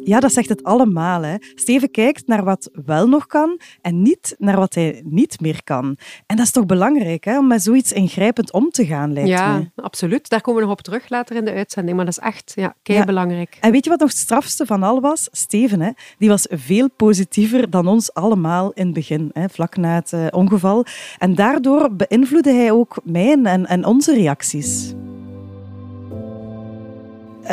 Ja, 0.08 0.20
dat 0.20 0.34
zegt 0.34 0.50
het 0.50 0.64
allemaal. 0.64 1.22
Hè. 1.22 1.36
Steven 1.56 1.92
kijkt 1.92 2.28
naar 2.28 2.44
wat 2.44 2.70
wel 2.86 3.08
nog 3.08 3.26
kan 3.26 3.60
en 3.82 4.02
niet 4.02 4.36
naar 4.38 4.58
wat 4.58 4.74
hij 4.74 5.02
niet 5.06 5.40
meer 5.40 5.64
kan. 5.64 5.98
En 6.26 6.36
dat 6.36 6.46
is 6.46 6.52
toch 6.52 6.66
belangrijk, 6.66 7.24
hè, 7.26 7.38
om 7.38 7.48
met 7.48 7.64
zoiets 7.64 7.92
ingrijpend 7.92 8.52
om 8.52 8.70
te 8.70 8.86
gaan, 8.86 9.14
lijkt 9.14 9.30
ja, 9.30 9.72
absoluut. 9.76 10.30
Daar 10.30 10.42
komen 10.42 10.62
we 10.62 10.68
nog 10.68 10.78
op 10.78 10.84
terug 10.84 11.10
later 11.10 11.36
in 11.36 11.46
de 11.46 11.52
uitzending. 11.54 11.96
Maar 11.96 12.06
dat 12.06 12.18
is 12.18 12.24
echt 12.24 12.52
ja, 12.56 12.76
kei 12.84 13.06
belangrijk. 13.06 13.58
En 13.62 13.72
weet 13.72 13.84
je 13.84 13.90
wat 13.90 14.00
nog 14.00 14.10
het 14.10 14.18
strafste 14.18 14.66
van 14.66 14.84
al 14.84 15.02
was? 15.02 15.28
Steven, 15.32 15.82
hè, 15.82 15.92
die 16.18 16.30
was 16.30 16.48
veel 16.50 16.90
positiever 16.90 17.70
dan 17.70 17.88
ons 17.88 18.14
allemaal 18.14 18.72
in 18.74 18.86
het 18.86 18.94
begin, 18.94 19.30
hè, 19.34 19.50
vlak 19.50 19.78
na 19.78 19.96
het 19.96 20.12
uh, 20.12 20.26
ongeval. 20.32 20.86
En 21.18 21.36
daardoor 21.36 21.96
beïnvloedde 21.96 22.54
hij 22.54 22.72
ook 22.72 22.98
mijn 23.04 23.46
en, 23.46 23.66
en 23.66 23.86
onze 23.86 24.14
reacties. 24.14 24.94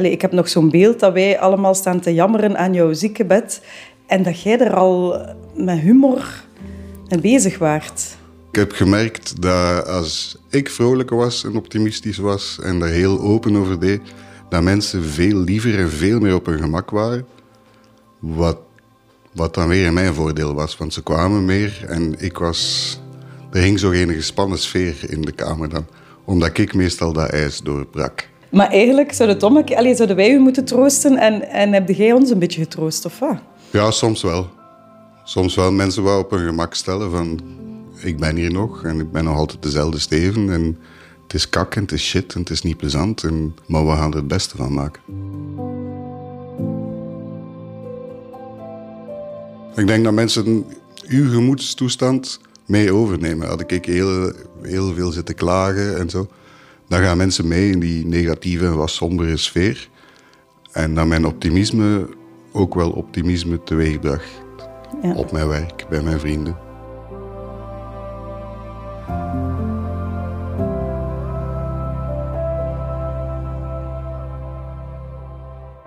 Ik 0.02 0.20
heb 0.20 0.32
nog 0.32 0.48
zo'n 0.48 0.70
beeld 0.70 1.00
dat 1.00 1.12
wij 1.12 1.38
allemaal 1.38 1.74
staan 1.74 2.00
te 2.00 2.14
jammeren 2.14 2.58
aan 2.58 2.74
jouw 2.74 2.92
ziekenbed 2.92 3.60
en 4.06 4.22
dat 4.22 4.42
jij 4.42 4.58
er 4.58 4.74
al 4.74 5.20
met 5.54 5.78
humor 5.78 6.44
mee 7.08 7.20
bezig 7.20 7.58
waart. 7.58 8.16
Ik 8.50 8.60
heb 8.60 8.72
gemerkt 8.72 9.42
dat 9.42 9.86
als 9.86 10.38
ik 10.50 10.70
vrolijker 10.70 11.16
was 11.16 11.44
en 11.44 11.56
optimistisch 11.56 12.18
was 12.18 12.58
en 12.62 12.78
daar 12.78 12.88
heel 12.88 13.20
open 13.20 13.56
over 13.56 13.80
deed, 13.80 14.00
dat 14.48 14.62
mensen 14.62 15.04
veel 15.04 15.38
liever 15.38 15.78
en 15.78 15.90
veel 15.90 16.20
meer 16.20 16.34
op 16.34 16.46
hun 16.46 16.58
gemak 16.58 16.90
waren. 16.90 17.26
Wat, 18.18 18.58
wat 19.32 19.54
dan 19.54 19.68
weer 19.68 19.86
in 19.86 19.94
mijn 19.94 20.14
voordeel 20.14 20.54
was, 20.54 20.76
want 20.76 20.92
ze 20.92 21.02
kwamen 21.02 21.44
meer 21.44 21.84
en 21.86 22.14
ik 22.18 22.38
was... 22.38 23.00
Er 23.52 23.60
hing 23.60 23.78
zo 23.78 23.88
geen 23.88 24.12
gespannen 24.12 24.58
sfeer 24.58 24.96
in 25.08 25.20
de 25.20 25.32
kamer 25.32 25.68
dan, 25.68 25.86
omdat 26.24 26.58
ik 26.58 26.74
meestal 26.74 27.12
dat 27.12 27.30
ijs 27.30 27.60
doorbrak. 27.60 28.28
Maar 28.54 28.70
eigenlijk 28.70 29.12
zou 29.12 29.28
het 29.28 29.42
om, 29.42 29.56
allee, 29.56 29.94
zouden 29.94 30.16
wij 30.16 30.30
u 30.30 30.38
moeten 30.38 30.64
troosten 30.64 31.16
en, 31.16 31.48
en 31.48 31.72
heb 31.72 31.88
jij 31.88 32.12
ons 32.12 32.30
een 32.30 32.38
beetje 32.38 32.60
getroost, 32.60 33.04
of 33.04 33.18
wat? 33.18 33.36
Ja, 33.70 33.90
soms 33.90 34.22
wel. 34.22 34.48
Soms 35.24 35.54
wel 35.54 35.72
mensen 35.72 36.04
wel 36.04 36.18
op 36.18 36.30
hun 36.30 36.46
gemak 36.46 36.74
stellen 36.74 37.10
van... 37.10 37.40
Ik 38.02 38.18
ben 38.18 38.36
hier 38.36 38.52
nog 38.52 38.84
en 38.84 39.00
ik 39.00 39.12
ben 39.12 39.24
nog 39.24 39.36
altijd 39.36 39.62
dezelfde 39.62 39.98
Steven. 39.98 40.52
En 40.52 40.78
het 41.22 41.34
is 41.34 41.48
kak 41.48 41.74
en 41.74 41.82
het 41.82 41.92
is 41.92 42.02
shit 42.02 42.34
en 42.34 42.40
het 42.40 42.50
is 42.50 42.62
niet 42.62 42.76
plezant. 42.76 43.22
En, 43.22 43.56
maar 43.66 43.86
we 43.86 43.92
gaan 43.92 44.10
er 44.10 44.16
het 44.16 44.28
beste 44.28 44.56
van 44.56 44.74
maken. 44.74 45.02
Ik 49.76 49.86
denk 49.86 50.04
dat 50.04 50.12
mensen 50.12 50.66
uw 51.06 51.30
gemoedstoestand 51.30 52.40
mee 52.66 52.92
overnemen. 52.92 53.48
Had 53.48 53.70
ik 53.70 53.84
heel, 53.84 54.32
heel 54.62 54.94
veel 54.94 55.10
zitten 55.10 55.34
klagen 55.34 55.98
en 55.98 56.10
zo 56.10 56.28
dan 56.88 57.00
gaan 57.02 57.16
mensen 57.16 57.48
mee 57.48 57.70
in 57.70 57.80
die 57.80 58.06
negatieve 58.06 58.64
en 58.64 58.76
wat 58.76 58.90
sombere 58.90 59.36
sfeer. 59.36 59.88
En 60.72 60.94
dat 60.94 61.06
mijn 61.06 61.26
optimisme 61.26 62.08
ook 62.52 62.74
wel 62.74 62.90
optimisme 62.90 63.62
teweegbracht. 63.62 64.42
Ja. 65.02 65.14
Op 65.14 65.32
mijn 65.32 65.48
werk, 65.48 65.86
bij 65.88 66.02
mijn 66.02 66.20
vrienden. 66.20 66.56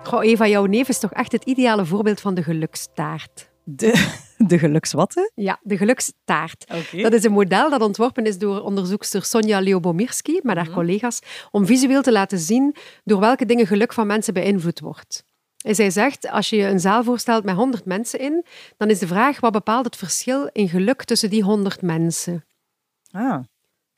Goh, 0.02 0.24
Eva, 0.24 0.46
jouw 0.46 0.64
neef 0.64 0.88
is 0.88 0.98
toch 0.98 1.12
echt 1.12 1.32
het 1.32 1.44
ideale 1.44 1.86
voorbeeld 1.86 2.20
van 2.20 2.34
de 2.34 2.42
gelukstaart. 2.42 3.48
De, 3.64 4.16
de 4.38 4.58
gelukswatten? 4.58 5.30
Ja, 5.34 5.58
de 5.62 5.76
gelukstaart. 5.76 6.66
Dat 6.92 7.12
is 7.12 7.24
een 7.24 7.32
model 7.32 7.70
dat 7.70 7.80
ontworpen 7.80 8.24
is 8.24 8.38
door 8.38 8.60
onderzoekster 8.60 9.24
Sonja 9.24 9.60
Leobomirski 9.60 10.40
met 10.42 10.56
haar 10.56 10.64
mhm. 10.64 10.74
collega's 10.74 11.20
om 11.50 11.66
visueel 11.66 12.02
te 12.02 12.12
laten 12.12 12.38
zien 12.38 12.74
door 13.04 13.20
welke 13.20 13.46
dingen 13.46 13.66
geluk 13.66 13.92
van 13.92 14.06
mensen 14.06 14.34
beïnvloed 14.34 14.80
wordt. 14.80 15.24
En 15.64 15.74
zij 15.74 15.90
zegt, 15.90 16.28
als 16.28 16.50
je 16.50 16.56
je 16.56 16.66
een 16.66 16.80
zaal 16.80 17.04
voorstelt 17.04 17.44
met 17.44 17.54
100 17.54 17.84
mensen 17.84 18.18
in, 18.18 18.44
dan 18.76 18.90
is 18.90 18.98
de 18.98 19.06
vraag 19.06 19.40
wat 19.40 19.52
bepaalt 19.52 19.84
het 19.84 19.96
verschil 19.96 20.50
in 20.52 20.68
geluk 20.68 21.04
tussen 21.04 21.30
die 21.30 21.42
100 21.42 21.82
mensen. 21.82 22.44
Ah. 23.10 23.38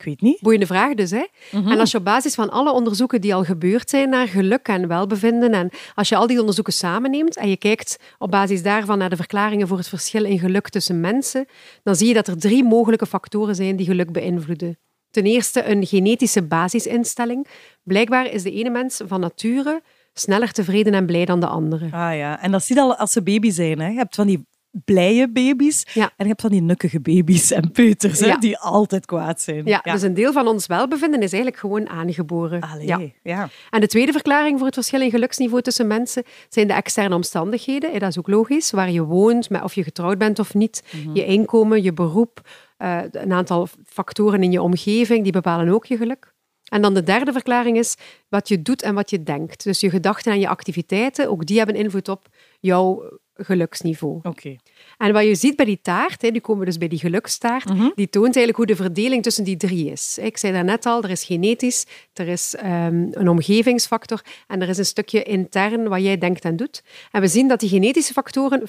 Ik 0.01 0.07
weet 0.07 0.21
niet. 0.21 0.41
Boeiende 0.41 0.65
vraag 0.65 0.93
dus. 0.93 1.11
Hè? 1.11 1.25
Mhm. 1.51 1.71
En 1.71 1.79
als 1.79 1.91
je 1.91 1.97
op 1.97 2.03
basis 2.03 2.35
van 2.35 2.49
alle 2.49 2.71
onderzoeken 2.71 3.21
die 3.21 3.35
al 3.35 3.43
gebeurd 3.43 3.89
zijn 3.89 4.09
naar 4.09 4.27
geluk 4.27 4.67
en 4.67 4.87
welbevinden, 4.87 5.51
en 5.53 5.69
als 5.95 6.09
je 6.09 6.15
al 6.15 6.27
die 6.27 6.39
onderzoeken 6.39 6.73
samenneemt 6.73 7.37
en 7.37 7.49
je 7.49 7.57
kijkt 7.57 7.97
op 8.17 8.31
basis 8.31 8.63
daarvan 8.63 8.97
naar 8.97 9.09
de 9.09 9.15
verklaringen 9.15 9.67
voor 9.67 9.77
het 9.77 9.87
verschil 9.87 10.25
in 10.25 10.39
geluk 10.39 10.69
tussen 10.69 10.99
mensen, 10.99 11.45
dan 11.83 11.95
zie 11.95 12.07
je 12.07 12.13
dat 12.13 12.27
er 12.27 12.37
drie 12.37 12.63
mogelijke 12.63 13.05
factoren 13.05 13.55
zijn 13.55 13.75
die 13.75 13.85
geluk 13.85 14.11
beïnvloeden. 14.11 14.77
Ten 15.11 15.23
eerste 15.23 15.69
een 15.69 15.85
genetische 15.85 16.41
basisinstelling. 16.41 17.47
Blijkbaar 17.83 18.31
is 18.31 18.43
de 18.43 18.51
ene 18.51 18.69
mens 18.69 19.01
van 19.07 19.19
nature 19.19 19.81
sneller 20.13 20.51
tevreden 20.51 20.93
en 20.93 21.05
blij 21.05 21.25
dan 21.25 21.39
de 21.39 21.47
andere. 21.47 21.85
Ah 21.85 22.15
ja, 22.15 22.41
en 22.41 22.51
dat 22.51 22.63
zie 22.63 22.75
je 22.75 22.81
al 22.81 22.95
als 22.95 23.11
ze 23.11 23.21
baby 23.21 23.51
zijn. 23.51 23.79
Hè? 23.79 23.87
Je 23.87 23.97
hebt 23.97 24.15
van 24.15 24.27
die 24.27 24.45
blije 24.71 25.31
baby's. 25.31 25.85
En 25.93 26.11
je 26.17 26.27
hebt 26.27 26.41
van 26.41 26.51
die 26.51 26.61
nukkige 26.61 26.99
baby's 26.99 27.51
en 27.51 27.71
peuters 27.71 28.19
hè, 28.19 28.37
die 28.37 28.57
altijd 28.57 29.05
kwaad 29.05 29.41
zijn. 29.41 29.65
Ja, 29.65 29.79
dus 29.79 30.01
een 30.01 30.13
deel 30.13 30.31
van 30.31 30.47
ons 30.47 30.65
welbevinden 30.65 31.21
is 31.21 31.31
eigenlijk 31.33 31.61
gewoon 31.61 31.89
aangeboren. 31.89 32.61
Allee, 32.61 33.15
ja. 33.23 33.49
En 33.69 33.81
de 33.81 33.87
tweede 33.87 34.11
verklaring 34.11 34.57
voor 34.57 34.65
het 34.65 34.75
verschil 34.75 35.01
in 35.01 35.09
geluksniveau 35.09 35.61
tussen 35.61 35.87
mensen 35.87 36.23
zijn 36.49 36.67
de 36.67 36.73
externe 36.73 37.15
omstandigheden. 37.15 37.99
Dat 37.99 38.09
is 38.09 38.19
ook 38.19 38.27
logisch, 38.27 38.71
waar 38.71 38.91
je 38.91 39.03
woont, 39.03 39.47
of 39.63 39.73
je 39.73 39.83
getrouwd 39.83 40.17
bent 40.17 40.39
of 40.39 40.53
niet. 40.53 40.83
Mhm. 40.91 41.15
Je 41.15 41.25
inkomen, 41.25 41.83
je 41.83 41.93
beroep, 41.93 42.41
uh, 42.77 42.99
een 43.11 43.31
aantal 43.31 43.67
factoren 43.85 44.43
in 44.43 44.51
je 44.51 44.61
omgeving, 44.61 45.23
die 45.23 45.31
bepalen 45.31 45.73
ook 45.73 45.85
je 45.85 45.97
geluk. 45.97 46.33
En 46.63 46.81
dan 46.81 46.93
de 46.93 47.03
derde 47.03 47.31
verklaring 47.31 47.77
is 47.77 47.95
wat 48.29 48.47
je 48.47 48.61
doet 48.61 48.81
en 48.81 48.95
wat 48.95 49.09
je 49.09 49.23
denkt. 49.23 49.63
Dus 49.63 49.79
je 49.79 49.89
gedachten 49.89 50.31
en 50.31 50.39
je 50.39 50.47
activiteiten, 50.47 51.29
ook 51.29 51.45
die 51.45 51.57
hebben 51.57 51.75
invloed 51.75 52.09
op 52.09 52.27
jouw 52.59 53.19
geluksniveau. 53.43 54.19
Oké. 54.23 54.55
En 54.97 55.13
wat 55.13 55.23
je 55.23 55.35
ziet 55.35 55.55
bij 55.55 55.65
die 55.65 55.79
taart, 55.81 56.21
hè, 56.21 56.29
nu 56.29 56.39
komen 56.39 56.59
we 56.59 56.67
dus 56.67 56.77
bij 56.77 56.87
die 56.87 56.99
gelukstaart, 56.99 57.69
mhm. 57.69 57.89
die 57.95 58.09
toont 58.09 58.35
eigenlijk 58.35 58.57
hoe 58.57 58.65
de 58.65 58.75
verdeling 58.75 59.23
tussen 59.23 59.43
die 59.43 59.57
drie 59.57 59.91
is. 59.91 60.17
Ik 60.21 60.37
zei 60.37 60.53
daarnet 60.53 60.85
al, 60.85 61.03
er 61.03 61.09
is 61.09 61.23
genetisch, 61.23 61.85
er 62.13 62.27
is 62.27 62.55
um, 62.63 63.09
een 63.11 63.29
omgevingsfactor 63.29 64.21
en 64.47 64.61
er 64.61 64.69
is 64.69 64.77
een 64.77 64.85
stukje 64.85 65.23
intern 65.23 65.87
wat 65.87 66.01
jij 66.01 66.17
denkt 66.17 66.45
en 66.45 66.55
doet. 66.55 66.83
En 67.11 67.21
we 67.21 67.27
zien 67.27 67.47
dat 67.47 67.59
die 67.59 67.69
genetische 67.69 68.13
factoren 68.13 68.61
50% 68.61 68.63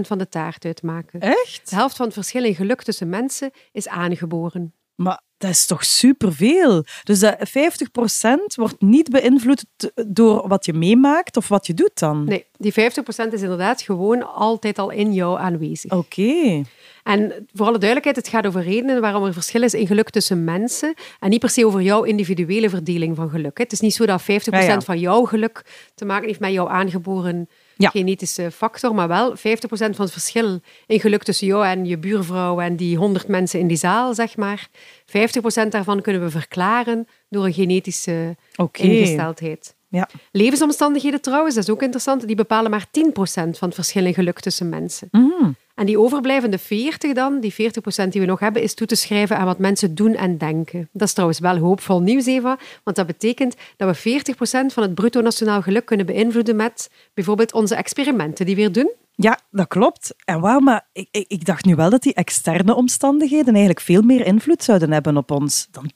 van 0.00 0.18
de 0.18 0.28
taart 0.28 0.64
uitmaken. 0.64 1.20
Echt? 1.20 1.70
De 1.70 1.76
helft 1.76 1.96
van 1.96 2.04
het 2.04 2.14
verschil 2.14 2.44
in 2.44 2.54
geluk 2.54 2.82
tussen 2.82 3.08
mensen 3.08 3.50
is 3.72 3.88
aangeboren. 3.88 4.74
Maar 4.94 5.20
dat 5.44 5.54
is 5.54 5.66
toch 5.66 5.84
superveel? 5.84 6.84
Dus 7.02 7.20
dat 7.20 7.36
50% 7.38 7.42
wordt 8.54 8.80
niet 8.80 9.10
beïnvloed 9.10 9.64
door 10.06 10.48
wat 10.48 10.64
je 10.64 10.72
meemaakt 10.72 11.36
of 11.36 11.48
wat 11.48 11.66
je 11.66 11.74
doet 11.74 11.98
dan? 11.98 12.24
Nee, 12.24 12.46
die 12.56 12.72
50% 12.72 12.76
is 13.30 13.42
inderdaad 13.42 13.82
gewoon 13.82 14.34
altijd 14.34 14.78
al 14.78 14.90
in 14.90 15.12
jou 15.12 15.38
aanwezig. 15.38 15.90
Oké. 15.92 16.62
En 17.02 17.46
voor 17.52 17.66
alle 17.66 17.78
duidelijkheid, 17.78 18.16
het 18.16 18.28
gaat 18.28 18.46
over 18.46 18.62
redenen 18.62 19.00
waarom 19.00 19.24
er 19.24 19.32
verschil 19.32 19.62
is 19.62 19.74
in 19.74 19.86
geluk 19.86 20.10
tussen 20.10 20.44
mensen 20.44 20.94
en 21.20 21.30
niet 21.30 21.40
per 21.40 21.50
se 21.50 21.66
over 21.66 21.82
jouw 21.82 22.02
individuele 22.02 22.68
verdeling 22.70 23.16
van 23.16 23.30
geluk. 23.30 23.58
Het 23.58 23.72
is 23.72 23.80
niet 23.80 23.94
zo 23.94 24.06
dat 24.06 24.22
50% 24.22 24.26
van 24.84 24.98
jouw 24.98 25.24
geluk 25.24 25.64
te 25.94 26.04
maken 26.04 26.26
heeft 26.26 26.40
met 26.40 26.52
jouw 26.52 26.68
aangeboren 26.68 27.48
genetische 27.76 28.50
factor, 28.50 28.94
maar 28.94 29.08
wel 29.08 29.36
50% 29.36 29.38
van 29.68 30.04
het 30.04 30.12
verschil 30.12 30.60
in 30.86 31.00
geluk 31.00 31.22
tussen 31.22 31.46
jou 31.46 31.66
en 31.66 31.84
je 31.84 31.98
buurvrouw 31.98 32.60
en 32.60 32.76
die 32.76 32.96
100 32.96 33.28
mensen 33.28 33.60
in 33.60 33.66
die 33.66 33.76
zaal, 33.76 34.14
zeg 34.14 34.36
maar. 34.36 34.68
50% 35.06 35.68
daarvan 35.68 36.00
kunnen 36.00 36.22
we 36.22 36.30
verklaren 36.30 37.06
door 37.28 37.44
een 37.44 37.52
genetische 37.52 38.36
ingesteldheid. 38.72 39.74
Ja. 39.88 40.08
Levensomstandigheden 40.30 41.20
trouwens, 41.20 41.54
dat 41.54 41.64
is 41.64 41.70
ook 41.70 41.82
interessant, 41.82 42.26
die 42.26 42.36
bepalen 42.36 42.70
maar 42.70 42.86
10% 42.86 42.90
van 43.12 43.68
het 43.68 43.74
verschil 43.74 44.06
in 44.06 44.14
geluk 44.14 44.40
tussen 44.40 44.68
mensen. 44.68 45.08
Mm. 45.10 45.56
En 45.74 45.86
die 45.86 45.98
overblijvende 45.98 46.58
40 46.58 47.12
dan, 47.12 47.40
die 47.40 47.52
40% 47.52 47.56
die 48.08 48.20
we 48.20 48.26
nog 48.26 48.40
hebben, 48.40 48.62
is 48.62 48.74
toe 48.74 48.86
te 48.86 48.94
schrijven 48.94 49.36
aan 49.36 49.46
wat 49.46 49.58
mensen 49.58 49.94
doen 49.94 50.14
en 50.14 50.38
denken. 50.38 50.88
Dat 50.92 51.08
is 51.08 51.12
trouwens 51.12 51.40
wel 51.40 51.56
hoopvol 51.56 52.00
nieuws, 52.00 52.26
Eva, 52.26 52.58
want 52.84 52.96
dat 52.96 53.06
betekent 53.06 53.56
dat 53.76 54.02
we 54.02 54.22
40% 54.32 54.34
van 54.72 54.82
het 54.82 54.94
bruto 54.94 55.20
nationaal 55.20 55.62
geluk 55.62 55.84
kunnen 55.84 56.06
beïnvloeden 56.06 56.56
met 56.56 56.90
bijvoorbeeld 57.14 57.52
onze 57.52 57.74
experimenten 57.74 58.46
die 58.46 58.56
we 58.56 58.70
doen. 58.70 58.92
Ja, 59.16 59.38
dat 59.50 59.68
klopt. 59.68 60.14
En 60.24 60.40
wauw, 60.40 60.58
maar 60.58 60.86
ik, 60.92 61.08
ik, 61.10 61.24
ik, 61.28 61.44
dacht 61.44 61.64
nu 61.64 61.74
wel 61.74 61.90
dat 61.90 62.02
die 62.02 62.14
externe 62.14 62.74
omstandigheden 62.74 63.48
eigenlijk 63.48 63.80
veel 63.80 64.02
meer 64.02 64.26
invloed 64.26 64.64
zouden 64.64 64.92
hebben 64.92 65.16
op 65.16 65.30
ons 65.30 65.68
dan 65.70 65.90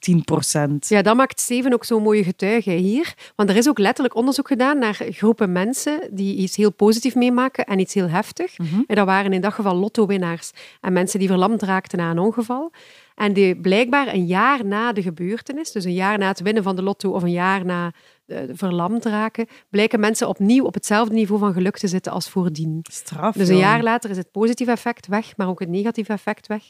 10%. 0.74 0.78
Ja, 0.78 1.02
dat 1.02 1.16
maakt 1.16 1.40
Steven 1.40 1.72
ook 1.72 1.84
zo'n 1.84 2.02
mooie 2.02 2.24
getuige 2.24 2.70
hier. 2.70 3.14
Want 3.36 3.48
er 3.50 3.56
is 3.56 3.68
ook 3.68 3.78
letterlijk 3.78 4.14
onderzoek 4.14 4.48
gedaan 4.48 4.78
naar 4.78 5.06
groepen 5.10 5.52
mensen 5.52 6.00
die 6.10 6.36
iets 6.36 6.56
heel 6.56 6.72
positief 6.72 7.14
meemaken 7.14 7.64
en 7.64 7.78
iets 7.78 7.94
heel 7.94 8.08
heftig. 8.08 8.58
Mhm. 8.58 8.80
En 8.86 8.96
dat 8.96 9.06
waren 9.06 9.32
in 9.32 9.40
dat 9.40 9.52
geval 9.52 9.67
lotto-winnaars 9.74 10.52
en 10.80 10.92
mensen 10.92 11.18
die 11.18 11.28
verlamd 11.28 11.62
raakten 11.62 11.98
na 11.98 12.10
een 12.10 12.18
ongeval. 12.18 12.72
En 13.14 13.32
die 13.32 13.60
blijkbaar 13.60 14.14
een 14.14 14.26
jaar 14.26 14.64
na 14.64 14.92
de 14.92 15.02
gebeurtenis, 15.02 15.72
dus 15.72 15.84
een 15.84 15.92
jaar 15.92 16.18
na 16.18 16.28
het 16.28 16.40
winnen 16.40 16.62
van 16.62 16.76
de 16.76 16.82
lotto 16.82 17.10
of 17.10 17.22
een 17.22 17.30
jaar 17.30 17.64
na 17.64 17.92
uh, 18.26 18.38
verlamd 18.52 19.04
raken, 19.04 19.46
blijken 19.70 20.00
mensen 20.00 20.28
opnieuw 20.28 20.64
op 20.64 20.74
hetzelfde 20.74 21.14
niveau 21.14 21.40
van 21.40 21.52
geluk 21.52 21.78
te 21.78 21.88
zitten 21.88 22.12
als 22.12 22.28
voordien. 22.28 22.78
Straf. 22.82 23.34
Dus 23.34 23.48
een 23.48 23.56
jaar 23.56 23.82
later 23.82 24.10
is 24.10 24.16
het 24.16 24.30
positieve 24.30 24.72
effect 24.72 25.06
weg, 25.06 25.36
maar 25.36 25.48
ook 25.48 25.60
het 25.60 25.68
negatieve 25.68 26.12
effect 26.12 26.46
weg. 26.46 26.62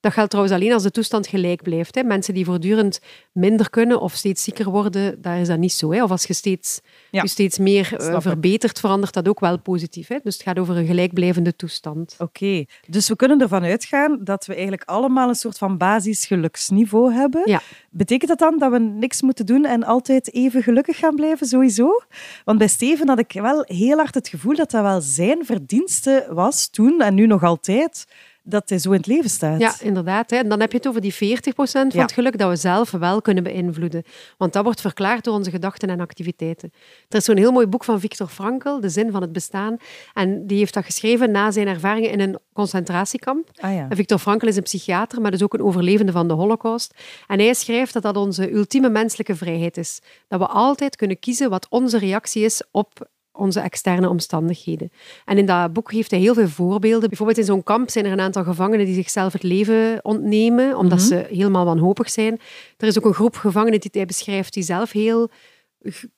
Dat 0.00 0.12
geldt 0.12 0.30
trouwens 0.30 0.56
alleen 0.56 0.72
als 0.72 0.82
de 0.82 0.90
toestand 0.90 1.26
gelijk 1.26 1.62
blijft. 1.62 1.94
Hè. 1.94 2.02
Mensen 2.02 2.34
die 2.34 2.44
voortdurend 2.44 3.00
minder 3.32 3.70
kunnen 3.70 4.00
of 4.00 4.12
steeds 4.12 4.42
zieker 4.42 4.70
worden, 4.70 5.22
daar 5.22 5.40
is 5.40 5.48
dat 5.48 5.58
niet 5.58 5.72
zo. 5.72 5.92
Hè. 5.92 6.02
Of 6.02 6.10
als 6.10 6.24
je 6.24 6.34
steeds, 6.34 6.80
je 7.10 7.28
steeds 7.28 7.58
meer 7.58 8.00
uh, 8.00 8.20
verbetert, 8.20 8.80
verandert 8.80 9.14
dat 9.14 9.28
ook 9.28 9.40
wel 9.40 9.58
positief. 9.58 10.08
Hè. 10.08 10.18
Dus 10.22 10.34
het 10.34 10.42
gaat 10.42 10.58
over 10.58 10.76
een 10.76 10.86
gelijkblijvende 10.86 11.56
toestand. 11.56 12.14
Oké, 12.18 12.64
dus 12.86 13.08
we 13.08 13.16
kunnen 13.16 13.40
ervan 13.40 13.62
uitgaan 13.62 14.18
dat 14.24 14.46
we 14.46 14.52
eigenlijk 14.52 14.82
allemaal 14.84 15.28
een 15.28 15.34
soort 15.34 15.58
van 15.58 15.76
basisgeluksniveau 15.76 17.12
hebben. 17.12 17.42
Ja. 17.44 17.60
Betekent 17.90 18.28
dat 18.28 18.38
dan 18.38 18.58
dat 18.58 18.70
we 18.70 18.78
niks 18.78 19.22
moeten 19.22 19.46
doen 19.46 19.64
en 19.64 19.84
altijd 19.84 20.32
even 20.32 20.62
gelukkig 20.62 20.98
gaan 20.98 21.14
blijven, 21.14 21.46
sowieso? 21.46 22.02
Want 22.44 22.58
bij 22.58 22.68
Steven 22.68 23.08
had 23.08 23.18
ik 23.18 23.32
wel 23.32 23.62
heel 23.66 23.96
hard 23.96 24.14
het 24.14 24.28
gevoel 24.28 24.54
dat 24.54 24.70
dat 24.70 24.82
wel 24.82 25.00
zijn 25.00 25.44
verdienste 25.44 26.26
was 26.30 26.68
toen 26.68 27.00
en 27.00 27.14
nu 27.14 27.26
nog 27.26 27.42
altijd 27.42 28.06
dat 28.48 28.68
hij 28.68 28.78
zo 28.78 28.90
in 28.90 28.96
het 28.96 29.06
leven 29.06 29.30
staat. 29.30 29.60
Ja, 29.60 29.74
inderdaad. 29.80 30.30
Hè. 30.30 30.36
En 30.36 30.48
dan 30.48 30.60
heb 30.60 30.70
je 30.70 30.76
het 30.76 30.86
over 30.88 31.00
die 31.00 31.14
40% 31.14 31.16
van 31.56 31.90
het 31.90 32.12
geluk 32.12 32.38
dat 32.38 32.48
we 32.50 32.56
zelf 32.56 32.90
wel 32.90 33.22
kunnen 33.22 33.42
beïnvloeden. 33.42 34.02
Want 34.36 34.52
dat 34.52 34.64
wordt 34.64 34.80
verklaard 34.80 35.24
door 35.24 35.34
onze 35.34 35.50
gedachten 35.50 35.88
en 35.88 36.00
activiteiten. 36.00 36.72
Er 37.08 37.18
is 37.18 37.24
zo'n 37.24 37.36
heel 37.36 37.52
mooi 37.52 37.66
boek 37.66 37.84
van 37.84 38.00
Viktor 38.00 38.26
Frankl, 38.26 38.80
De 38.80 38.88
zin 38.88 39.10
van 39.10 39.22
het 39.22 39.32
bestaan. 39.32 39.76
En 40.14 40.46
die 40.46 40.58
heeft 40.58 40.74
dat 40.74 40.84
geschreven 40.84 41.30
na 41.30 41.50
zijn 41.50 41.66
ervaringen 41.66 42.10
in 42.10 42.20
een 42.20 42.38
concentratiekamp. 42.52 43.50
Ah, 43.54 43.74
ja. 43.74 43.86
En 43.88 43.96
Viktor 43.96 44.18
Frankl 44.18 44.46
is 44.46 44.56
een 44.56 44.62
psychiater, 44.62 45.20
maar 45.20 45.30
dus 45.30 45.42
ook 45.42 45.54
een 45.54 45.62
overlevende 45.62 46.12
van 46.12 46.28
de 46.28 46.34
holocaust. 46.34 46.94
En 47.26 47.38
hij 47.38 47.54
schrijft 47.54 47.92
dat 47.92 48.02
dat 48.02 48.16
onze 48.16 48.52
ultieme 48.52 48.88
menselijke 48.88 49.36
vrijheid 49.36 49.76
is. 49.76 50.00
Dat 50.28 50.40
we 50.40 50.46
altijd 50.46 50.96
kunnen 50.96 51.18
kiezen 51.18 51.50
wat 51.50 51.66
onze 51.70 51.98
reactie 51.98 52.44
is 52.44 52.62
op 52.70 53.08
onze 53.38 53.60
externe 53.60 54.08
omstandigheden. 54.08 54.90
En 55.24 55.38
in 55.38 55.46
dat 55.46 55.72
boek 55.72 55.90
geeft 55.90 56.10
hij 56.10 56.20
heel 56.20 56.34
veel 56.34 56.48
voorbeelden. 56.48 57.08
Bijvoorbeeld 57.08 57.38
in 57.38 57.44
zo'n 57.44 57.62
kamp 57.62 57.90
zijn 57.90 58.04
er 58.04 58.12
een 58.12 58.20
aantal 58.20 58.44
gevangenen 58.44 58.86
die 58.86 58.94
zichzelf 58.94 59.32
het 59.32 59.42
leven 59.42 60.00
ontnemen, 60.02 60.76
omdat 60.76 60.98
mhm. 60.98 61.06
ze 61.06 61.26
helemaal 61.28 61.64
wanhopig 61.64 62.10
zijn. 62.10 62.40
Er 62.76 62.86
is 62.86 62.98
ook 62.98 63.04
een 63.04 63.14
groep 63.14 63.36
gevangenen 63.36 63.80
die 63.80 63.90
hij 63.92 64.06
beschrijft 64.06 64.52
die 64.52 64.62
zelf 64.62 64.92
heel 64.92 65.30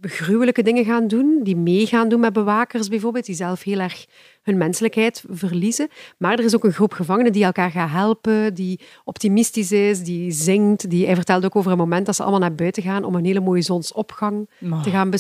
gruwelijke 0.01 0.63
dingen 0.63 0.85
gaan 0.85 1.09
doen, 1.09 1.41
die 1.43 1.57
meegaan 1.57 2.09
doen 2.09 2.21
met 2.21 2.33
bewakers 2.33 2.89
bijvoorbeeld, 2.89 3.25
die 3.25 3.35
zelf 3.35 3.63
heel 3.63 3.79
erg 3.79 4.07
hun 4.43 4.57
menselijkheid 4.57 5.25
verliezen. 5.29 5.89
Maar 6.19 6.39
er 6.39 6.45
is 6.45 6.55
ook 6.55 6.65
een 6.65 6.73
groep 6.73 6.93
gevangenen 6.93 7.33
die 7.33 7.45
elkaar 7.45 7.71
gaat 7.71 7.91
helpen, 7.91 8.55
die 8.55 8.81
optimistisch 9.05 9.73
is, 9.73 10.03
die 10.03 10.31
zingt. 10.31 10.91
Die, 10.91 11.07
hij 11.07 11.15
vertelt 11.15 11.45
ook 11.45 11.57
over 11.57 11.73
een 11.73 11.79
moment 11.79 12.07
dat 12.07 12.17
ze 12.17 12.23
allemaal 12.23 12.41
naar 12.41 12.55
buiten 12.55 12.83
gaan 12.83 13.05
om 13.05 13.15
een 13.15 13.25
hele 13.25 13.41
mooie 13.41 13.63
zonsopgang 13.63 14.51
te 14.83 14.91
gaan 14.91 15.11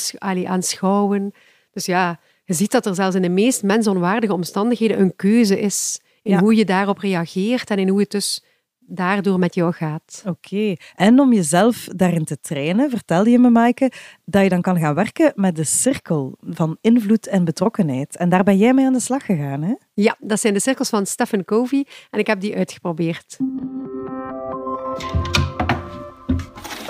aanschouwen. 0.47 1.33
Dus 1.71 1.87
ja, 1.87 2.21
je 2.45 2.55
ziet 2.55 2.71
dat 2.71 2.87
er 2.87 2.95
zelfs 2.95 3.17
in 3.17 3.23
de 3.23 3.29
meest 3.29 3.63
mensonwaardige 3.63 4.33
omstandigheden 4.33 5.01
een 5.01 5.17
keuze 5.17 5.61
is 5.61 6.01
in 6.23 6.39
hoe 6.39 6.55
je 6.55 6.65
daarop 6.65 6.99
reageert 6.99 7.71
en 7.71 7.79
in 7.79 7.89
hoe 7.89 8.01
het 8.01 8.11
dus 8.11 8.45
daardoor 8.79 9.39
met 9.39 9.55
jou 9.55 9.73
gaat. 9.73 10.23
Oké. 10.27 10.75
En 10.95 11.21
om 11.21 11.33
jezelf 11.33 11.85
daarin 11.85 12.25
te 12.25 12.41
trainen, 12.41 12.91
vertelde 12.91 13.31
je 13.31 13.39
me, 13.39 13.51
Maaike, 13.51 13.93
dat 14.25 14.43
je 14.43 14.49
dan 14.49 14.61
kan 14.61 14.79
gaan 14.79 14.95
werken 14.95 15.33
met 15.35 15.57
de 15.57 15.65
cirkel 15.65 16.37
van 16.41 16.77
invloed 16.81 17.27
en 17.27 17.45
betrokkenheid. 17.45 18.17
En 18.17 18.29
daar 18.29 18.43
ben 18.43 18.57
jij 18.57 18.75
mee 18.75 18.87
aan 18.87 18.93
de 18.93 19.01
slag 19.01 19.25
gegaan, 19.25 19.63
hè? 19.63 19.75
Ja, 19.95 20.17
dat 20.19 20.41
zijn 20.41 20.55
de 20.55 20.61
cirkels 20.61 20.89
van 20.89 21.07
Stephen 21.07 21.45
Covey 21.45 21.87
en 22.11 22.19
ik 22.19 22.27
heb 22.27 22.41
die 22.41 22.57
uitgeprobeerd. 22.57 23.37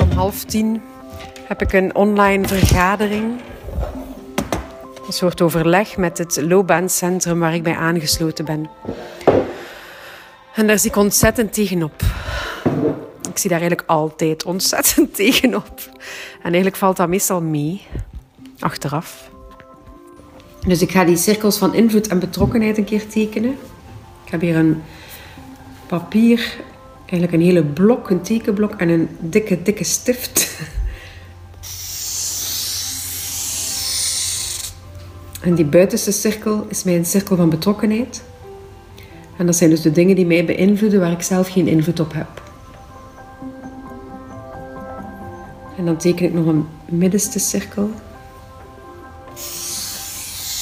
Om 0.00 0.10
half 0.14 0.44
tien 0.44 0.80
heb 1.46 1.62
ik 1.62 1.72
een 1.72 1.94
online 1.94 2.48
vergadering 2.48 3.40
Een 5.10 5.16
soort 5.16 5.40
overleg 5.40 5.96
met 5.96 6.18
het 6.18 6.40
loopbaancentrum 6.42 7.38
waar 7.38 7.54
ik 7.54 7.62
bij 7.62 7.74
aangesloten 7.74 8.44
ben. 8.44 8.70
En 10.54 10.66
daar 10.66 10.78
zie 10.78 10.90
ik 10.90 10.96
ontzettend 10.96 11.52
tegenop. 11.52 12.02
Ik 13.30 13.38
zie 13.38 13.50
daar 13.50 13.60
eigenlijk 13.60 13.90
altijd 13.90 14.44
ontzettend 14.44 15.14
tegenop. 15.22 15.80
En 16.38 16.42
eigenlijk 16.42 16.76
valt 16.76 16.96
dat 16.96 17.08
meestal 17.08 17.40
mee, 17.40 17.86
achteraf. 18.58 19.30
Dus 20.66 20.82
ik 20.82 20.90
ga 20.90 21.04
die 21.04 21.16
cirkels 21.16 21.58
van 21.58 21.74
invloed 21.74 22.08
en 22.08 22.18
betrokkenheid 22.18 22.78
een 22.78 22.84
keer 22.84 23.08
tekenen. 23.08 23.56
Ik 24.24 24.30
heb 24.30 24.40
hier 24.40 24.56
een 24.56 24.82
papier, 25.86 26.56
eigenlijk 27.00 27.32
een 27.32 27.48
hele 27.48 27.64
blok, 27.64 28.10
een 28.10 28.22
tekenblok 28.22 28.72
en 28.72 28.88
een 28.88 29.08
dikke, 29.20 29.62
dikke 29.62 29.84
stift. 29.84 30.58
En 35.40 35.54
die 35.54 35.64
buitenste 35.64 36.12
cirkel 36.12 36.66
is 36.68 36.84
mijn 36.84 37.04
cirkel 37.04 37.36
van 37.36 37.50
betrokkenheid. 37.50 38.22
En 39.36 39.46
dat 39.46 39.56
zijn 39.56 39.70
dus 39.70 39.80
de 39.82 39.92
dingen 39.92 40.16
die 40.16 40.26
mij 40.26 40.44
beïnvloeden 40.44 41.00
waar 41.00 41.12
ik 41.12 41.22
zelf 41.22 41.48
geen 41.48 41.68
invloed 41.68 42.00
op 42.00 42.12
heb. 42.12 42.42
En 45.76 45.84
dan 45.84 45.96
teken 45.96 46.26
ik 46.26 46.32
nog 46.32 46.46
een 46.46 46.66
middenste 46.88 47.38
cirkel. 47.38 47.90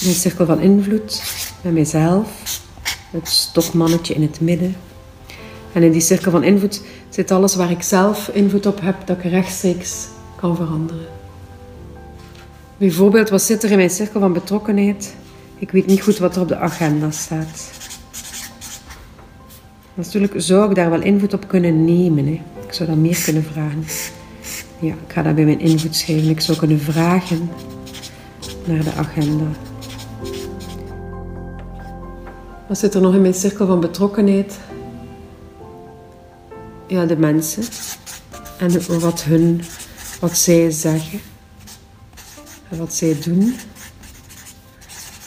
Mijn 0.02 0.14
cirkel 0.14 0.46
van 0.46 0.60
invloed 0.60 1.22
met 1.60 1.72
mijzelf. 1.72 2.60
Het 3.10 3.28
stokmannetje 3.28 4.14
in 4.14 4.22
het 4.22 4.40
midden. 4.40 4.76
En 5.72 5.82
in 5.82 5.92
die 5.92 6.00
cirkel 6.00 6.30
van 6.30 6.44
invloed 6.44 6.82
zit 7.08 7.30
alles 7.30 7.54
waar 7.54 7.70
ik 7.70 7.82
zelf 7.82 8.28
invloed 8.28 8.66
op 8.66 8.80
heb, 8.80 9.06
dat 9.06 9.16
ik 9.16 9.22
rechtstreeks 9.22 10.06
kan 10.36 10.56
veranderen. 10.56 11.17
Bijvoorbeeld, 12.78 13.28
wat 13.28 13.42
zit 13.42 13.62
er 13.62 13.70
in 13.70 13.76
mijn 13.76 13.90
cirkel 13.90 14.20
van 14.20 14.32
betrokkenheid? 14.32 15.14
Ik 15.58 15.70
weet 15.70 15.86
niet 15.86 16.02
goed 16.02 16.18
wat 16.18 16.36
er 16.36 16.42
op 16.42 16.48
de 16.48 16.56
agenda 16.56 17.10
staat. 17.10 17.70
Natuurlijk 19.94 20.32
zou 20.36 20.68
ik 20.68 20.74
daar 20.74 20.90
wel 20.90 21.02
invloed 21.02 21.34
op 21.34 21.48
kunnen 21.48 21.84
nemen. 21.84 22.26
Hè. 22.26 22.42
Ik 22.66 22.72
zou 22.72 22.88
dat 22.88 22.98
meer 22.98 23.22
kunnen 23.24 23.44
vragen. 23.44 23.84
Ja, 24.78 24.92
ik 24.92 25.12
ga 25.12 25.22
dat 25.22 25.34
bij 25.34 25.44
mijn 25.44 25.60
invloed 25.60 25.96
schrijven. 25.96 26.28
Ik 26.28 26.40
zou 26.40 26.58
kunnen 26.58 26.80
vragen 26.80 27.50
naar 28.64 28.84
de 28.84 28.92
agenda. 28.92 29.44
Wat 32.68 32.78
zit 32.78 32.94
er 32.94 33.00
nog 33.00 33.14
in 33.14 33.20
mijn 33.20 33.34
cirkel 33.34 33.66
van 33.66 33.80
betrokkenheid? 33.80 34.58
Ja, 36.86 37.06
de 37.06 37.16
mensen. 37.16 37.62
En 38.58 39.00
wat 39.00 39.22
hun, 39.22 39.60
wat 40.20 40.36
zij 40.36 40.70
zeggen. 40.70 41.20
Wat 42.76 42.94
zij 42.94 43.16
doen. 43.24 43.54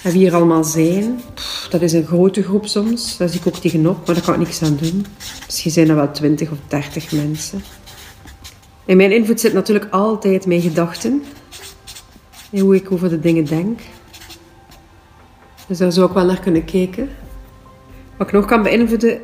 En 0.04 0.12
wie 0.12 0.28
er 0.28 0.36
allemaal 0.36 0.64
zijn. 0.64 1.20
dat 1.70 1.82
is 1.82 1.94
een 1.94 2.06
grote 2.06 2.44
groep 2.44 2.68
soms. 2.68 3.18
Daar 3.18 3.30
zie 3.30 3.40
ik 3.40 3.48
ook 3.48 3.58
tegenop, 3.58 4.06
maar 4.06 4.16
daar 4.16 4.24
kan 4.24 4.34
ik 4.34 4.40
niks 4.40 4.62
aan 4.62 4.78
doen. 4.82 5.06
Misschien 5.46 5.72
zijn 5.72 5.90
er 5.90 5.96
wel 5.96 6.12
twintig 6.12 6.52
of 6.52 6.58
dertig 6.68 7.12
mensen. 7.12 7.64
In 8.86 8.98
mijn 8.98 9.12
invloed 9.12 9.40
zit 9.40 9.54
natuurlijk 9.54 9.92
altijd 9.92 10.46
mijn 10.46 10.62
gedachten. 10.62 11.24
En 12.52 12.60
hoe 12.60 12.76
ik 12.76 12.92
over 12.92 13.10
de 13.10 13.20
dingen 13.20 13.46
denk. 13.46 13.80
Dus 15.68 15.78
daar 15.78 15.92
zou 15.92 16.08
ik 16.08 16.14
wel 16.14 16.26
naar 16.26 16.40
kunnen 16.40 16.66
kijken. 16.66 17.10
Wat 18.18 18.28
ik 18.28 18.34
nog 18.34 18.46
kan 18.46 18.64
beïnvloeden, 18.64 19.22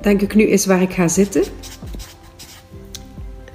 denk 0.00 0.20
ik 0.20 0.34
nu, 0.34 0.44
is 0.44 0.66
waar 0.66 0.82
ik 0.82 0.92
ga 0.92 1.08
zitten. 1.08 1.42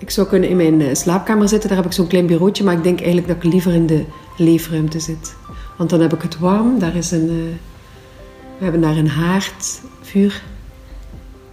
Ik 0.07 0.13
zou 0.13 0.27
kunnen 0.27 0.49
in 0.49 0.55
mijn 0.55 0.81
eh, 0.81 0.95
slaapkamer 0.95 1.49
zitten, 1.49 1.69
daar 1.69 1.77
heb 1.77 1.87
ik 1.87 1.93
zo'n 1.93 2.07
klein 2.07 2.25
bureautje, 2.25 2.63
maar 2.63 2.73
ik 2.73 2.83
denk 2.83 2.97
eigenlijk 2.97 3.27
dat 3.27 3.37
ik 3.37 3.43
liever 3.43 3.73
in 3.73 3.85
de 3.85 4.05
leefruimte 4.37 4.99
zit. 4.99 5.35
Want 5.77 5.89
dan 5.89 6.01
heb 6.01 6.13
ik 6.13 6.21
het 6.21 6.39
warm, 6.39 6.79
daar 6.79 6.95
is 6.95 7.11
een, 7.11 7.29
uh, 7.29 7.55
we 8.57 8.63
hebben 8.63 8.81
daar 8.81 8.97
een 8.97 9.09
haardvuur. 9.09 10.43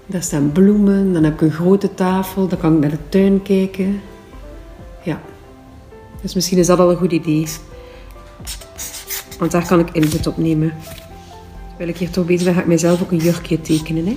Daar 0.07 0.23
staan 0.23 0.53
bloemen, 0.53 1.13
dan 1.13 1.25
heb 1.25 1.33
ik 1.33 1.41
een 1.41 1.53
grote 1.53 1.95
tafel, 1.95 2.49
dan 2.49 2.59
kan 2.59 2.75
ik 2.75 2.81
naar 2.81 2.91
de 2.91 3.09
tuin 3.09 3.43
kijken. 3.43 4.01
Ja, 5.03 5.21
dus 6.21 6.35
misschien 6.35 6.59
is 6.59 6.67
dat 6.67 6.79
al 6.79 6.91
een 6.91 6.97
goed 6.97 7.13
idee. 7.13 7.47
Want 9.39 9.51
daar 9.51 9.67
kan 9.67 9.81
ik 9.81 9.91
invloed 9.93 10.27
op 10.27 10.37
nemen. 10.37 10.73
Terwijl 11.69 11.89
ik 11.89 11.97
hier 11.97 12.11
toch 12.11 12.27
bezig 12.27 12.45
ben, 12.45 12.55
ga 12.55 12.61
ik 12.61 12.67
mezelf 12.67 13.03
ook 13.03 13.11
een 13.11 13.19
jurkje 13.19 13.61
tekenen. 13.61 14.07
Hè? 14.07 14.17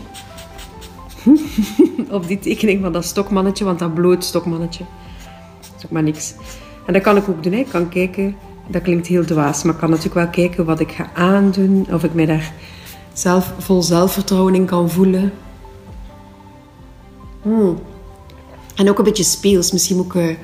op 2.10 2.28
die 2.28 2.40
tekening 2.40 2.82
van 2.82 2.94
dat 2.94 3.06
stokmannetje, 3.06 3.66
want 3.66 3.80
dat 3.80 3.94
bloot 3.94 4.24
stokmannetje. 4.24 4.84
Dat 5.60 5.74
is 5.78 5.86
ook 5.86 5.92
maar 5.92 6.04
niks. 6.04 6.34
En 6.86 6.94
dat 6.94 7.02
kan 7.02 7.18
ik 7.18 7.30
ook 7.30 7.44
doen. 7.44 7.54
Ik 7.54 7.68
kan 7.70 7.90
kijken, 7.90 8.36
dat 8.68 8.82
klinkt 8.82 9.08
heel 9.08 9.26
dwaas, 9.26 9.64
maar 9.64 9.74
ik 9.74 9.80
kan 9.80 9.90
natuurlijk 9.90 10.16
wel 10.16 10.28
kijken 10.28 10.66
wat 10.66 10.80
ik 10.80 10.92
ga 10.92 11.10
aandoen. 11.14 11.88
Of 11.92 12.04
ik 12.04 12.14
mij 12.14 12.26
daar 12.26 12.54
zelf, 13.14 13.54
vol 13.58 13.82
zelfvertrouwen 13.82 14.56
in 14.56 14.66
kan 14.66 14.90
voelen. 14.90 15.32
Hmm. 17.42 17.80
En 18.76 18.90
ook 18.90 18.98
een 18.98 19.04
beetje 19.04 19.24
speels. 19.24 19.72
Misschien 19.72 19.96
moet 19.96 20.06
ik 20.06 20.14
uh, 20.14 20.36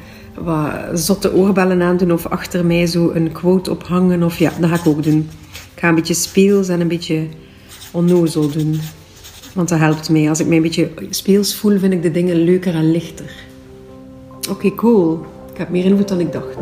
wat 0.44 1.00
zotte 1.00 1.34
oorbellen 1.34 1.82
aandoen 1.82 2.12
of 2.12 2.28
achter 2.28 2.66
mij 2.66 2.86
zo 2.86 3.12
een 3.12 3.32
quote 3.32 3.72
ophangen. 3.72 4.24
Of 4.24 4.38
ja, 4.38 4.52
dat 4.60 4.70
ga 4.70 4.76
ik 4.76 4.88
ook 4.88 5.04
doen. 5.04 5.30
Ik 5.76 5.80
ga 5.80 5.90
een 5.90 5.96
beetje 5.96 6.14
speels 6.14 6.68
en 6.68 6.82
een 6.82 6.88
beetje 6.88 7.28
onnozel 7.92 8.50
doen. 8.50 8.80
Want 9.54 9.70
dat 9.70 9.80
helpt 9.80 10.10
mij. 10.10 10.30
Als 10.30 10.40
ik 10.40 10.48
mij 10.48 10.58
een 10.58 10.64
beetje 10.64 10.92
speels 11.10 11.56
voel, 11.56 11.80
vind 11.80 11.94
ik 11.94 12.02
de 12.02 12.12
dingen 12.12 12.44
leuker 12.44 12.76
en 12.76 12.92
lichter. 12.92 13.32
Oké, 14.50 14.76
cool. 14.76 15.26
Ik 15.52 15.58
heb 15.58 15.70
meer 15.70 15.86
invloed 15.86 16.08
dan 16.08 16.20
ik 16.20 16.32
dacht. 16.32 16.58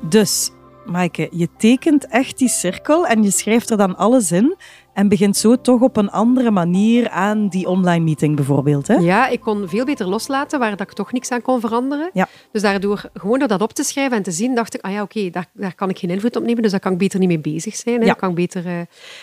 Dus, 0.00 0.50
Maaike, 0.86 1.28
je 1.30 1.48
tekent 1.56 2.06
echt 2.06 2.38
die 2.38 2.48
cirkel 2.48 3.06
en 3.06 3.22
je 3.22 3.30
schrijft 3.30 3.70
er 3.70 3.76
dan 3.76 3.96
alles 3.96 4.32
in 4.32 4.56
en 4.96 5.08
begint 5.08 5.36
zo 5.36 5.60
toch 5.60 5.80
op 5.80 5.96
een 5.96 6.10
andere 6.10 6.50
manier 6.50 7.08
aan 7.08 7.48
die 7.48 7.66
online 7.66 8.04
meeting 8.04 8.36
bijvoorbeeld. 8.36 8.86
Hè? 8.86 8.94
Ja, 8.94 9.28
ik 9.28 9.40
kon 9.40 9.68
veel 9.68 9.84
beter 9.84 10.06
loslaten 10.06 10.58
waar 10.58 10.76
dat 10.76 10.80
ik 10.80 10.92
toch 10.92 11.12
niks 11.12 11.30
aan 11.30 11.42
kon 11.42 11.60
veranderen. 11.60 12.10
Ja. 12.12 12.28
Dus 12.52 12.62
daardoor, 12.62 13.10
gewoon 13.14 13.38
door 13.38 13.48
dat 13.48 13.60
op 13.60 13.72
te 13.72 13.82
schrijven 13.82 14.16
en 14.16 14.22
te 14.22 14.30
zien, 14.30 14.54
dacht 14.54 14.74
ik, 14.74 14.80
ah 14.80 14.92
ja, 14.92 15.02
oké, 15.02 15.30
daar, 15.30 15.46
daar 15.52 15.74
kan 15.74 15.90
ik 15.90 15.98
geen 15.98 16.10
invloed 16.10 16.36
op 16.36 16.42
nemen, 16.42 16.62
dus 16.62 16.70
daar 16.70 16.80
kan 16.80 16.92
ik 16.92 16.98
beter 16.98 17.18
niet 17.18 17.28
mee 17.28 17.38
bezig 17.38 17.76
zijn. 17.76 18.00
Hè. 18.00 18.06
Ja. 18.06 18.12
Kan 18.12 18.28
ik 18.28 18.34
beter, 18.34 18.66
uh... 18.66 18.78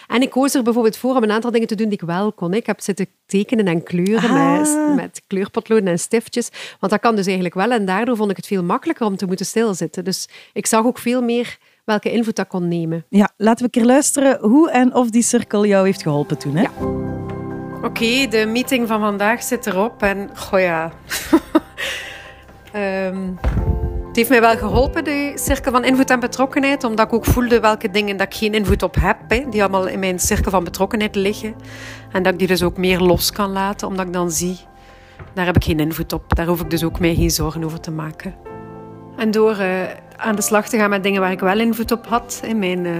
En 0.07 0.21
ik 0.21 0.29
koos 0.29 0.53
er 0.53 0.63
bijvoorbeeld 0.63 0.97
voor 0.97 1.15
om 1.15 1.23
een 1.23 1.31
aantal 1.31 1.51
dingen 1.51 1.67
te 1.67 1.75
doen 1.75 1.89
die 1.89 1.99
ik 2.01 2.07
wel 2.07 2.31
kon. 2.31 2.51
Hè. 2.51 2.57
Ik 2.57 2.65
heb 2.65 2.81
zitten 2.81 3.07
tekenen 3.25 3.65
en 3.65 3.83
kleuren 3.83 4.29
Ah. 4.29 4.57
met, 4.57 4.95
met 4.95 5.21
kleurpotloden 5.27 5.87
en 5.87 5.99
stiftjes, 5.99 6.49
want 6.79 6.91
dat 6.91 7.01
kan 7.01 7.15
dus 7.15 7.25
eigenlijk 7.25 7.55
wel. 7.55 7.71
En 7.71 7.85
daardoor 7.85 8.15
vond 8.15 8.31
ik 8.31 8.37
het 8.37 8.47
veel 8.47 8.63
makkelijker 8.63 9.05
om 9.05 9.15
te 9.15 9.25
moeten 9.25 9.45
stilzitten. 9.45 10.03
Dus 10.03 10.29
ik 10.53 10.65
zag 10.65 10.85
ook 10.85 10.97
veel 10.97 11.21
meer 11.21 11.57
welke 11.85 12.11
invloed 12.11 12.35
dat 12.35 12.47
kon 12.47 12.67
nemen. 12.67 13.05
Ja, 13.09 13.29
laten 13.37 13.57
we 13.57 13.63
een 13.63 13.81
keer 13.81 13.85
luisteren 13.85 14.37
hoe 14.41 14.71
en 14.71 14.95
of 14.95 15.09
die 15.09 15.23
cirkel 15.23 15.65
jou 15.65 15.85
heeft 15.85 16.01
geholpen 16.01 16.37
toen. 16.37 16.55
Hè? 16.55 16.61
Ja. 16.61 16.71
Oké, 17.83 18.27
de 18.27 18.45
meeting 18.45 18.87
van 18.87 18.99
vandaag 18.99 19.43
zit 19.43 19.65
erop 19.65 20.01
en 20.01 20.29
goh 20.37 20.59
ja. 20.59 20.91
Ehm, 22.73 23.29
het 24.07 24.15
heeft 24.15 24.29
mij 24.29 24.41
wel 24.41 24.57
geholpen, 24.57 25.03
de 25.03 25.31
cirkel 25.35 25.71
van 25.71 25.83
invloed 25.83 26.09
en 26.09 26.19
betrokkenheid, 26.19 26.83
omdat 26.83 27.05
ik 27.05 27.13
ook 27.13 27.25
voelde 27.25 27.59
welke 27.59 27.89
dingen 27.89 28.17
dat 28.17 28.27
ik 28.27 28.33
geen 28.33 28.53
invloed 28.53 28.83
op 28.83 28.95
heb, 28.99 29.17
hè, 29.27 29.49
die 29.49 29.61
allemaal 29.61 29.87
in 29.87 29.99
mijn 29.99 30.19
cirkel 30.19 30.51
van 30.51 30.63
betrokkenheid 30.63 31.15
liggen. 31.15 31.55
En 32.11 32.23
dat 32.23 32.33
ik 32.33 32.39
die 32.39 32.47
dus 32.47 32.63
ook 32.63 32.77
meer 32.77 32.99
los 32.99 33.31
kan 33.31 33.51
laten, 33.51 33.87
omdat 33.87 34.05
ik 34.05 34.13
dan 34.13 34.31
zie, 34.31 34.59
daar 35.33 35.45
heb 35.45 35.55
ik 35.55 35.63
geen 35.63 35.79
invloed 35.79 36.13
op. 36.13 36.35
Daar 36.35 36.45
hoef 36.45 36.61
ik 36.61 36.69
dus 36.69 36.83
ook 36.83 36.99
mij 36.99 37.15
geen 37.15 37.31
zorgen 37.31 37.63
over 37.63 37.79
te 37.79 37.91
maken. 37.91 38.35
En 39.17 39.31
door 39.31 39.57
uh, 39.59 39.81
aan 40.17 40.35
de 40.35 40.41
slag 40.41 40.69
te 40.69 40.77
gaan 40.77 40.89
met 40.89 41.03
dingen 41.03 41.21
waar 41.21 41.31
ik 41.31 41.39
wel 41.39 41.59
invloed 41.59 41.91
op 41.91 42.07
had, 42.07 42.41
in 42.45 42.59
mijn 42.59 42.85
uh, 42.85 42.93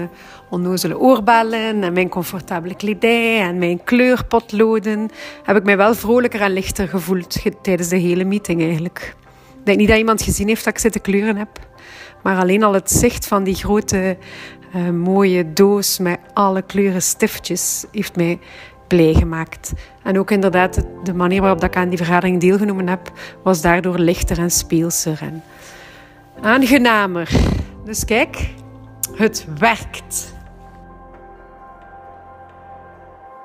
onnozele 0.50 0.98
oorbellen 0.98 1.82
en 1.82 1.92
mijn 1.92 2.08
comfortabele 2.08 2.74
kledij 2.74 3.40
en 3.40 3.58
mijn 3.58 3.84
kleurpotloden, 3.84 5.10
heb 5.42 5.56
ik 5.56 5.64
mij 5.64 5.76
wel 5.76 5.94
vrolijker 5.94 6.40
en 6.40 6.52
lichter 6.52 6.88
gevoeld 6.88 7.42
tijdens 7.62 7.88
de 7.88 7.96
hele 7.96 8.24
meeting 8.24 8.62
eigenlijk. 8.62 9.14
Ik 9.58 9.64
denk 9.64 9.78
niet 9.78 9.88
dat 9.88 9.98
iemand 9.98 10.22
gezien 10.22 10.48
heeft 10.48 10.64
dat 10.64 10.72
ik 10.72 10.80
zitten 10.80 11.00
kleuren 11.00 11.36
heb, 11.36 11.58
maar 12.22 12.36
alleen 12.36 12.62
al 12.62 12.74
het 12.74 12.90
zicht 12.90 13.26
van 13.26 13.44
die 13.44 13.54
grote 13.54 14.16
uh, 14.76 14.90
mooie 14.90 15.52
doos 15.52 15.98
met 15.98 16.18
alle 16.32 16.62
kleuren 16.62 17.02
stiftjes 17.02 17.84
heeft 17.92 18.16
mij 18.16 18.38
blij 18.88 19.14
gemaakt. 19.14 19.72
En 20.02 20.18
ook 20.18 20.30
inderdaad 20.30 20.84
de 21.04 21.14
manier 21.14 21.40
waarop 21.40 21.64
ik 21.64 21.76
aan 21.76 21.88
die 21.88 21.98
vergadering 21.98 22.40
deelgenomen 22.40 22.88
heb, 22.88 23.12
was 23.42 23.60
daardoor 23.60 23.98
lichter 23.98 24.38
en 24.38 24.50
speelser 24.50 25.18
en 25.22 25.42
aangenamer. 26.44 27.30
Dus 27.84 28.04
kijk, 28.04 28.54
het 29.14 29.46
werkt. 29.58 30.34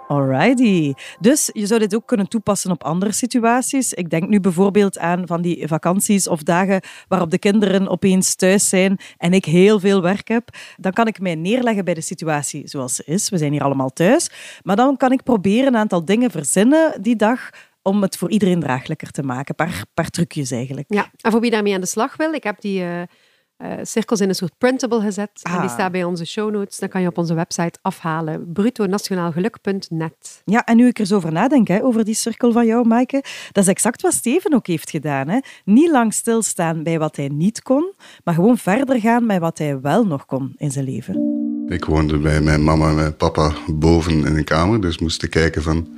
Alrighty. 0.07 0.93
Dus 1.19 1.49
je 1.53 1.65
zou 1.65 1.79
dit 1.79 1.95
ook 1.95 2.05
kunnen 2.05 2.29
toepassen 2.29 2.71
op 2.71 2.83
andere 2.83 3.11
situaties. 3.11 3.93
Ik 3.93 4.09
denk 4.09 4.27
nu 4.27 4.39
bijvoorbeeld 4.39 4.97
aan 4.97 5.27
van 5.27 5.41
die 5.41 5.67
vakanties 5.67 6.27
of 6.27 6.43
dagen 6.43 6.81
waarop 7.07 7.31
de 7.31 7.39
kinderen 7.39 7.87
opeens 7.87 8.35
thuis 8.35 8.69
zijn 8.69 8.97
en 9.17 9.33
ik 9.33 9.45
heel 9.45 9.79
veel 9.79 10.01
werk 10.01 10.27
heb. 10.27 10.49
Dan 10.77 10.91
kan 10.91 11.07
ik 11.07 11.19
mij 11.19 11.35
neerleggen 11.35 11.85
bij 11.85 11.93
de 11.93 12.01
situatie 12.01 12.67
zoals 12.67 12.95
ze 12.95 13.03
is. 13.05 13.29
We 13.29 13.37
zijn 13.37 13.51
hier 13.51 13.63
allemaal 13.63 13.93
thuis. 13.93 14.29
Maar 14.63 14.75
dan 14.75 14.97
kan 14.97 15.11
ik 15.11 15.23
proberen 15.23 15.67
een 15.67 15.79
aantal 15.79 16.05
dingen 16.05 16.31
verzinnen 16.31 17.01
die 17.01 17.15
dag 17.15 17.49
om 17.89 18.01
het 18.01 18.17
voor 18.17 18.29
iedereen 18.29 18.59
draaglijker 18.59 19.11
te 19.11 19.23
maken. 19.23 19.55
Een 19.57 19.65
paar, 19.65 19.83
paar 19.93 20.09
trucjes 20.09 20.51
eigenlijk. 20.51 20.85
Ja, 20.93 21.11
en 21.21 21.31
voor 21.31 21.41
wie 21.41 21.51
daarmee 21.51 21.73
aan 21.73 21.81
de 21.81 21.87
slag 21.87 22.15
wil, 22.17 22.33
ik 22.33 22.43
heb 22.43 22.61
die 22.61 22.81
uh, 22.81 23.01
uh, 23.01 23.71
cirkels 23.81 24.21
in 24.21 24.29
een 24.29 24.35
soort 24.35 24.57
printable 24.57 25.01
gezet. 25.01 25.29
Ah. 25.41 25.53
En 25.53 25.59
die 25.59 25.69
ah. 25.69 25.75
staat 25.75 25.91
bij 25.91 26.03
onze 26.03 26.25
show 26.25 26.51
notes. 26.51 26.79
Dan 26.79 26.89
kan 26.89 27.01
je 27.01 27.07
op 27.07 27.17
onze 27.17 27.33
website 27.33 27.79
afhalen. 27.81 28.51
brutonationaalgeluk.net. 28.53 30.41
Ja, 30.45 30.65
en 30.65 30.77
nu 30.77 30.87
ik 30.87 30.99
er 30.99 31.05
zo 31.05 31.15
over 31.15 31.31
nadenk, 31.31 31.67
hè, 31.67 31.83
over 31.83 32.05
die 32.05 32.13
cirkel 32.13 32.51
van 32.51 32.65
jou, 32.65 32.87
Maaike, 32.87 33.23
dat 33.51 33.63
is 33.63 33.69
exact 33.69 34.01
wat 34.01 34.13
Steven 34.13 34.53
ook 34.53 34.67
heeft 34.67 34.89
gedaan. 34.89 35.27
Hè. 35.27 35.39
Niet 35.65 35.91
lang 35.91 36.13
stilstaan 36.13 36.83
bij 36.83 36.99
wat 36.99 37.15
hij 37.15 37.27
niet 37.27 37.61
kon, 37.61 37.93
maar 38.23 38.33
gewoon 38.33 38.57
verder 38.57 38.99
gaan 38.99 39.25
met 39.25 39.39
wat 39.39 39.57
hij 39.57 39.79
wel 39.79 40.05
nog 40.05 40.25
kon 40.25 40.53
in 40.57 40.71
zijn 40.71 40.85
leven. 40.85 41.37
Ik 41.67 41.85
woonde 41.85 42.17
bij 42.17 42.41
mijn 42.41 42.63
mama 42.63 42.89
en 42.89 42.95
mijn 42.95 43.15
papa 43.15 43.53
boven 43.73 44.25
in 44.25 44.35
een 44.35 44.43
kamer, 44.43 44.81
dus 44.81 44.97
moest 44.97 45.29
kijken 45.29 45.61
van... 45.61 45.97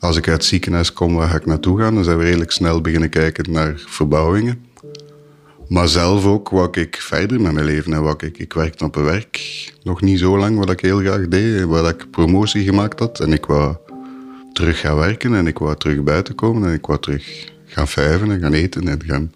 Als 0.00 0.16
ik 0.16 0.28
uit 0.28 0.36
het 0.36 0.44
ziekenhuis 0.44 0.92
kom, 0.92 1.14
waar 1.14 1.28
ga 1.28 1.36
ik 1.36 1.46
naartoe 1.46 1.80
gaan? 1.80 1.94
Dan 1.94 2.04
zijn 2.04 2.18
we 2.18 2.24
redelijk 2.24 2.50
snel 2.50 2.80
beginnen 2.80 3.10
kijken 3.10 3.52
naar 3.52 3.74
verbouwingen. 3.86 4.64
Maar 5.68 5.88
zelf 5.88 6.26
ook 6.26 6.48
wou 6.48 6.80
ik 6.80 6.96
verder 6.96 7.40
met 7.40 7.52
mijn 7.52 7.66
leven. 7.66 7.92
En 7.92 8.02
wou 8.02 8.14
ik, 8.18 8.38
ik 8.38 8.52
werkte 8.52 8.84
op 8.84 8.96
een 8.96 9.04
werk 9.04 9.72
nog 9.82 10.00
niet 10.00 10.18
zo 10.18 10.38
lang, 10.38 10.58
wat 10.58 10.70
ik 10.70 10.80
heel 10.80 10.98
graag 10.98 11.28
deed. 11.28 11.64
Waar 11.64 11.88
ik 11.88 12.10
promotie 12.10 12.64
gemaakt 12.64 12.98
had. 12.98 13.20
En 13.20 13.32
ik 13.32 13.46
wou 13.46 13.76
terug 14.52 14.80
gaan 14.80 14.96
werken 14.96 15.34
en 15.34 15.46
ik 15.46 15.58
wou 15.58 15.76
terug 15.76 16.02
buiten 16.02 16.34
komen. 16.34 16.68
En 16.68 16.74
ik 16.74 16.86
wou 16.86 16.98
terug 17.00 17.52
gaan 17.66 17.88
vijven 17.88 18.30
en 18.30 18.40
gaan 18.40 18.52
eten 18.52 18.88
en 18.88 19.00
gaan... 19.06 19.32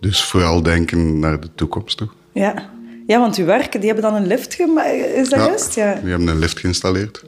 Dus 0.00 0.24
vooral 0.24 0.62
denken 0.62 1.18
naar 1.18 1.40
de 1.40 1.48
toekomst 1.54 1.96
toch? 1.96 2.14
Ja. 2.32 2.72
Ja, 3.06 3.18
want 3.18 3.36
uw 3.36 3.44
werk, 3.44 3.72
die 3.72 3.84
hebben 3.84 4.02
dan 4.02 4.14
een 4.14 4.26
lift 4.26 4.54
gemaakt, 4.54 4.92
is 5.14 5.28
dat 5.28 5.38
ja, 5.38 5.46
juist? 5.46 5.74
Ja, 5.74 5.94
die 5.94 6.10
hebben 6.10 6.28
een 6.28 6.38
lift 6.38 6.58
geïnstalleerd. 6.58 7.24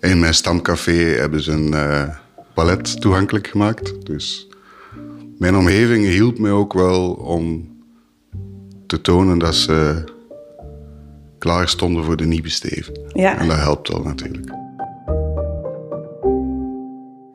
In 0.00 0.18
mijn 0.18 0.34
stamcafé 0.34 0.92
hebben 0.92 1.42
ze 1.42 1.52
een 1.52 1.72
uh, 1.72 2.08
palet 2.54 3.00
toegankelijk 3.00 3.46
gemaakt. 3.46 4.06
Dus 4.06 4.48
mijn 5.38 5.56
omgeving 5.56 6.06
hielp 6.06 6.38
mij 6.38 6.50
ook 6.50 6.72
wel 6.72 7.12
om 7.12 7.68
te 8.86 9.00
tonen 9.00 9.38
dat 9.38 9.54
ze 9.54 10.04
klaar 11.38 11.68
stonden 11.68 12.04
voor 12.04 12.16
de 12.16 12.26
nieuwe 12.26 12.48
Steven. 12.48 13.00
Ja. 13.12 13.38
En 13.38 13.48
dat 13.48 13.56
helpt 13.56 13.88
wel 13.88 14.02
natuurlijk. 14.02 14.52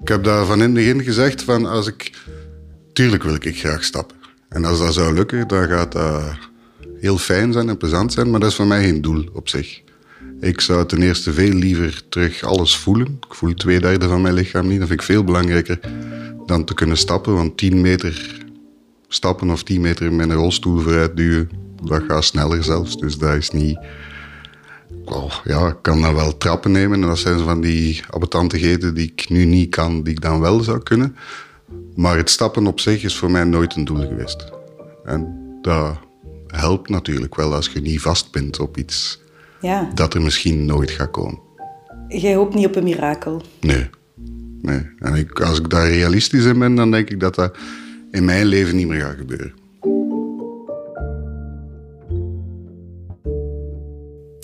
Ik 0.01 0.07
heb 0.07 0.23
daar 0.23 0.45
van 0.45 0.57
in 0.57 0.61
het 0.61 0.73
begin 0.73 1.03
gezegd 1.03 1.43
van 1.43 1.65
als 1.65 1.87
ik... 1.87 2.11
Tuurlijk 2.93 3.23
wil 3.23 3.33
ik 3.33 3.57
graag 3.57 3.83
stappen. 3.83 4.17
En 4.49 4.65
als 4.65 4.79
dat 4.79 4.93
zou 4.93 5.13
lukken, 5.13 5.47
dan 5.47 5.67
gaat 5.67 5.91
dat 5.91 6.23
heel 6.99 7.17
fijn 7.17 7.53
zijn 7.53 7.69
en 7.69 7.77
plezant 7.77 8.13
zijn, 8.13 8.29
maar 8.29 8.39
dat 8.39 8.49
is 8.49 8.55
voor 8.55 8.67
mij 8.67 8.83
geen 8.83 9.01
doel 9.01 9.29
op 9.33 9.49
zich. 9.49 9.81
Ik 10.45 10.61
zou 10.61 10.85
ten 10.85 11.01
eerste 11.01 11.33
veel 11.33 11.53
liever 11.53 12.01
terug 12.09 12.43
alles 12.43 12.77
voelen. 12.77 13.19
Ik 13.27 13.33
voel 13.33 13.53
twee 13.53 13.79
derde 13.79 14.07
van 14.07 14.21
mijn 14.21 14.33
lichaam 14.33 14.67
niet. 14.67 14.79
Dat 14.79 14.87
vind 14.87 14.99
ik 14.99 15.05
veel 15.05 15.23
belangrijker 15.23 15.79
dan 16.45 16.63
te 16.65 16.73
kunnen 16.73 16.97
stappen. 16.97 17.33
Want 17.33 17.57
10 17.57 17.81
meter 17.81 18.43
stappen 19.07 19.49
of 19.49 19.63
10 19.63 19.81
meter 19.81 20.13
met 20.13 20.29
een 20.29 20.35
rolstoel 20.35 20.79
vooruit 20.79 21.17
duwen, 21.17 21.49
dat 21.83 22.03
gaat 22.07 22.23
sneller 22.23 22.63
zelfs. 22.63 22.97
Dus 22.97 23.17
dat 23.17 23.35
is 23.35 23.49
niet... 23.49 23.79
Ja, 25.43 25.67
ik 25.67 25.77
kan 25.81 26.01
dan 26.01 26.15
wel 26.15 26.37
trappen 26.37 26.71
nemen. 26.71 27.01
En 27.01 27.07
dat 27.07 27.17
zijn 27.17 27.39
van 27.39 27.61
die 27.61 28.01
abetantigheden 28.09 28.93
die 28.93 29.11
ik 29.15 29.29
nu 29.29 29.45
niet 29.45 29.69
kan, 29.69 30.03
die 30.03 30.13
ik 30.13 30.21
dan 30.21 30.39
wel 30.39 30.59
zou 30.59 30.83
kunnen. 30.83 31.15
Maar 31.95 32.17
het 32.17 32.29
stappen 32.29 32.67
op 32.67 32.79
zich 32.79 33.03
is 33.03 33.15
voor 33.15 33.31
mij 33.31 33.43
nooit 33.43 33.75
een 33.75 33.85
doel 33.85 34.07
geweest. 34.07 34.51
En 35.05 35.35
dat 35.61 35.97
helpt 36.47 36.89
natuurlijk 36.89 37.35
wel 37.35 37.53
als 37.53 37.69
je 37.69 37.81
niet 37.81 38.01
vast 38.01 38.31
bent 38.31 38.59
op 38.59 38.77
iets 38.77 39.23
ja. 39.61 39.89
dat 39.93 40.13
er 40.13 40.21
misschien 40.21 40.65
nooit 40.65 40.91
gaat 40.91 41.11
komen. 41.11 41.39
Jij 42.07 42.35
hoopt 42.35 42.53
niet 42.53 42.65
op 42.65 42.75
een 42.75 42.83
mirakel? 42.83 43.41
Nee. 43.61 43.89
nee. 44.61 44.89
En 44.99 45.13
ik, 45.15 45.39
als 45.39 45.59
ik 45.59 45.69
daar 45.69 45.87
realistisch 45.87 46.45
in 46.45 46.59
ben, 46.59 46.75
dan 46.75 46.91
denk 46.91 47.09
ik 47.09 47.19
dat 47.19 47.35
dat 47.35 47.57
in 48.11 48.25
mijn 48.25 48.45
leven 48.45 48.75
niet 48.75 48.87
meer 48.87 49.01
gaat 49.01 49.17
gebeuren. 49.17 49.53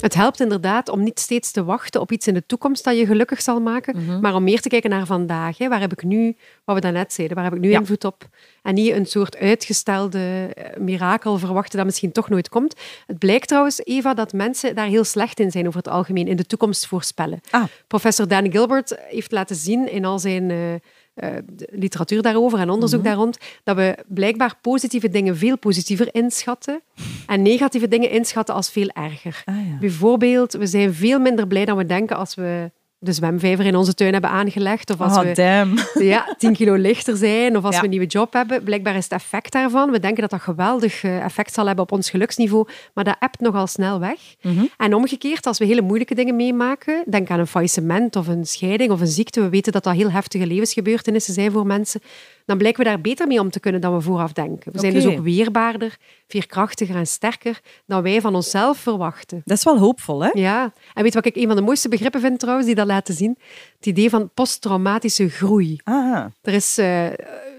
Het 0.01 0.13
helpt 0.13 0.39
inderdaad 0.39 0.89
om 0.89 1.03
niet 1.03 1.19
steeds 1.19 1.51
te 1.51 1.63
wachten 1.63 2.01
op 2.01 2.11
iets 2.11 2.27
in 2.27 2.33
de 2.33 2.45
toekomst 2.45 2.83
dat 2.83 2.97
je 2.97 3.05
gelukkig 3.05 3.41
zal 3.41 3.59
maken, 3.59 4.05
mhm. 4.05 4.19
maar 4.19 4.35
om 4.35 4.43
meer 4.43 4.61
te 4.61 4.69
kijken 4.69 4.89
naar 4.89 5.05
vandaag. 5.05 5.57
Hè. 5.57 5.69
Waar 5.69 5.79
heb 5.79 5.91
ik 5.91 6.03
nu, 6.03 6.35
wat 6.63 6.75
we 6.75 6.81
daarnet 6.81 7.13
zeiden, 7.13 7.35
waar 7.35 7.45
heb 7.45 7.55
ik 7.55 7.61
nu 7.61 7.71
invloed 7.71 8.05
op? 8.05 8.27
En 8.61 8.73
niet 8.73 8.91
een 8.91 9.05
soort 9.05 9.37
uitgestelde 9.37 10.49
eh, 10.53 10.79
mirakel 10.79 11.37
verwachten 11.37 11.77
dat 11.77 11.85
misschien 11.85 12.11
toch 12.11 12.29
nooit 12.29 12.49
komt. 12.49 12.75
Het 13.07 13.19
blijkt 13.19 13.47
trouwens, 13.47 13.79
Eva, 13.83 14.13
dat 14.13 14.33
mensen 14.33 14.75
daar 14.75 14.87
heel 14.87 15.03
slecht 15.03 15.39
in 15.39 15.51
zijn 15.51 15.67
over 15.67 15.79
het 15.79 15.91
algemeen, 15.91 16.27
in 16.27 16.35
de 16.35 16.45
toekomst 16.45 16.87
voorspellen. 16.87 17.39
Ah. 17.49 17.63
Professor 17.87 18.27
Dan 18.27 18.51
Gilbert 18.51 18.97
heeft 19.09 19.31
laten 19.31 19.55
zien 19.55 19.91
in 19.91 20.05
al 20.05 20.19
zijn... 20.19 20.49
Uh, 20.49 20.73
uh, 21.15 21.29
literatuur 21.69 22.21
daarover 22.21 22.59
en 22.59 22.69
onderzoek 22.69 22.99
mm 22.99 23.05
daar 23.05 23.15
rond, 23.15 23.37
dat 23.63 23.75
we 23.75 23.97
blijkbaar 24.07 24.57
positieve 24.61 25.09
dingen 25.09 25.37
veel 25.37 25.57
positiever 25.57 26.09
inschatten 26.11 26.81
en 27.27 27.41
negatieve 27.41 27.87
dingen 27.87 28.09
inschatten 28.09 28.55
als 28.55 28.69
veel 28.69 28.87
erger. 28.87 29.41
Ah, 29.45 29.55
ja. 29.55 29.77
Bijvoorbeeld, 29.79 30.53
we 30.53 30.65
zijn 30.65 30.93
veel 30.93 31.19
minder 31.19 31.47
blij 31.47 31.65
dan 31.65 31.77
we 31.77 31.85
denken 31.85 32.17
als 32.17 32.35
we 32.35 32.71
de 33.03 33.13
zwemvijver 33.13 33.65
in 33.65 33.75
onze 33.75 33.93
tuin 33.93 34.11
hebben 34.11 34.29
aangelegd. 34.29 34.89
Of 34.89 35.01
als 35.01 35.17
oh, 35.17 35.23
we 35.23 35.31
damn. 35.31 35.77
Ja, 36.13 36.35
10 36.37 36.53
kilo 36.53 36.73
lichter 36.73 37.17
zijn. 37.17 37.57
Of 37.57 37.63
als 37.63 37.77
we 37.77 37.83
een 37.83 37.89
nieuwe 37.89 38.05
job 38.05 38.33
hebben. 38.33 38.63
Blijkbaar 38.63 38.95
is 38.95 39.03
het 39.03 39.13
effect 39.13 39.51
daarvan. 39.51 39.91
We 39.91 39.99
denken 39.99 40.21
dat 40.21 40.29
dat 40.29 40.41
geweldig 40.41 41.03
eh, 41.03 41.23
effect 41.23 41.53
zal 41.53 41.65
hebben 41.65 41.83
op 41.83 41.91
ons 41.91 42.09
geluksniveau. 42.09 42.67
Maar 42.93 43.03
dat 43.03 43.15
appt 43.19 43.39
nogal 43.39 43.67
snel 43.67 43.99
weg. 43.99 44.19
Mhm. 44.41 44.65
En 44.77 44.93
omgekeerd, 44.93 45.45
als 45.45 45.57
we 45.57 45.65
hele 45.65 45.81
moeilijke 45.81 46.15
dingen 46.15 46.35
meemaken. 46.35 47.03
Denk 47.07 47.29
aan 47.29 47.39
een 47.39 47.47
faillissement 47.47 48.15
of 48.15 48.27
een 48.27 48.45
scheiding 48.45 48.91
of 48.91 48.99
een 48.99 49.07
ziekte. 49.07 49.41
We 49.41 49.49
weten 49.49 49.71
dat 49.71 49.83
dat 49.83 49.93
heel 49.93 50.11
heftige 50.11 50.45
levensgebeurtenissen 50.45 51.33
zijn 51.33 51.51
voor 51.51 51.65
mensen 51.65 52.01
dan 52.45 52.57
blijken 52.57 52.83
we 52.83 52.89
daar 52.89 53.01
beter 53.01 53.27
mee 53.27 53.39
om 53.39 53.49
te 53.49 53.59
kunnen 53.59 53.81
dan 53.81 53.95
we 53.95 54.01
vooraf 54.01 54.33
denken. 54.33 54.71
We 54.71 54.79
zijn 54.79 54.93
dus 54.93 55.05
ook 55.05 55.19
weerbaarder, 55.19 55.97
veerkrachtiger 56.27 56.95
en 56.95 57.07
sterker 57.07 57.59
dan 57.85 58.01
wij 58.03 58.21
van 58.21 58.35
onszelf 58.35 58.77
verwachten. 58.77 59.41
Dat 59.45 59.57
is 59.57 59.63
wel 59.63 59.77
hoopvol, 59.77 60.23
hè? 60.23 60.29
Ja. 60.33 60.73
En 60.93 61.03
weet 61.03 61.13
wat 61.13 61.25
ik 61.25 61.35
een 61.35 61.47
van 61.47 61.55
de 61.55 61.61
mooiste 61.61 61.89
begrippen 61.89 62.21
vind 62.21 62.39
trouwens, 62.39 62.67
die 62.67 62.75
dat 62.75 62.87
laten 62.87 63.13
zien? 63.13 63.37
Het 63.75 63.85
idee 63.85 64.09
van 64.09 64.29
posttraumatische 64.33 65.29
groei. 65.29 65.79
Ah. 65.83 66.25
Er 66.41 66.53
is 66.53 66.79
uh, 66.79 67.05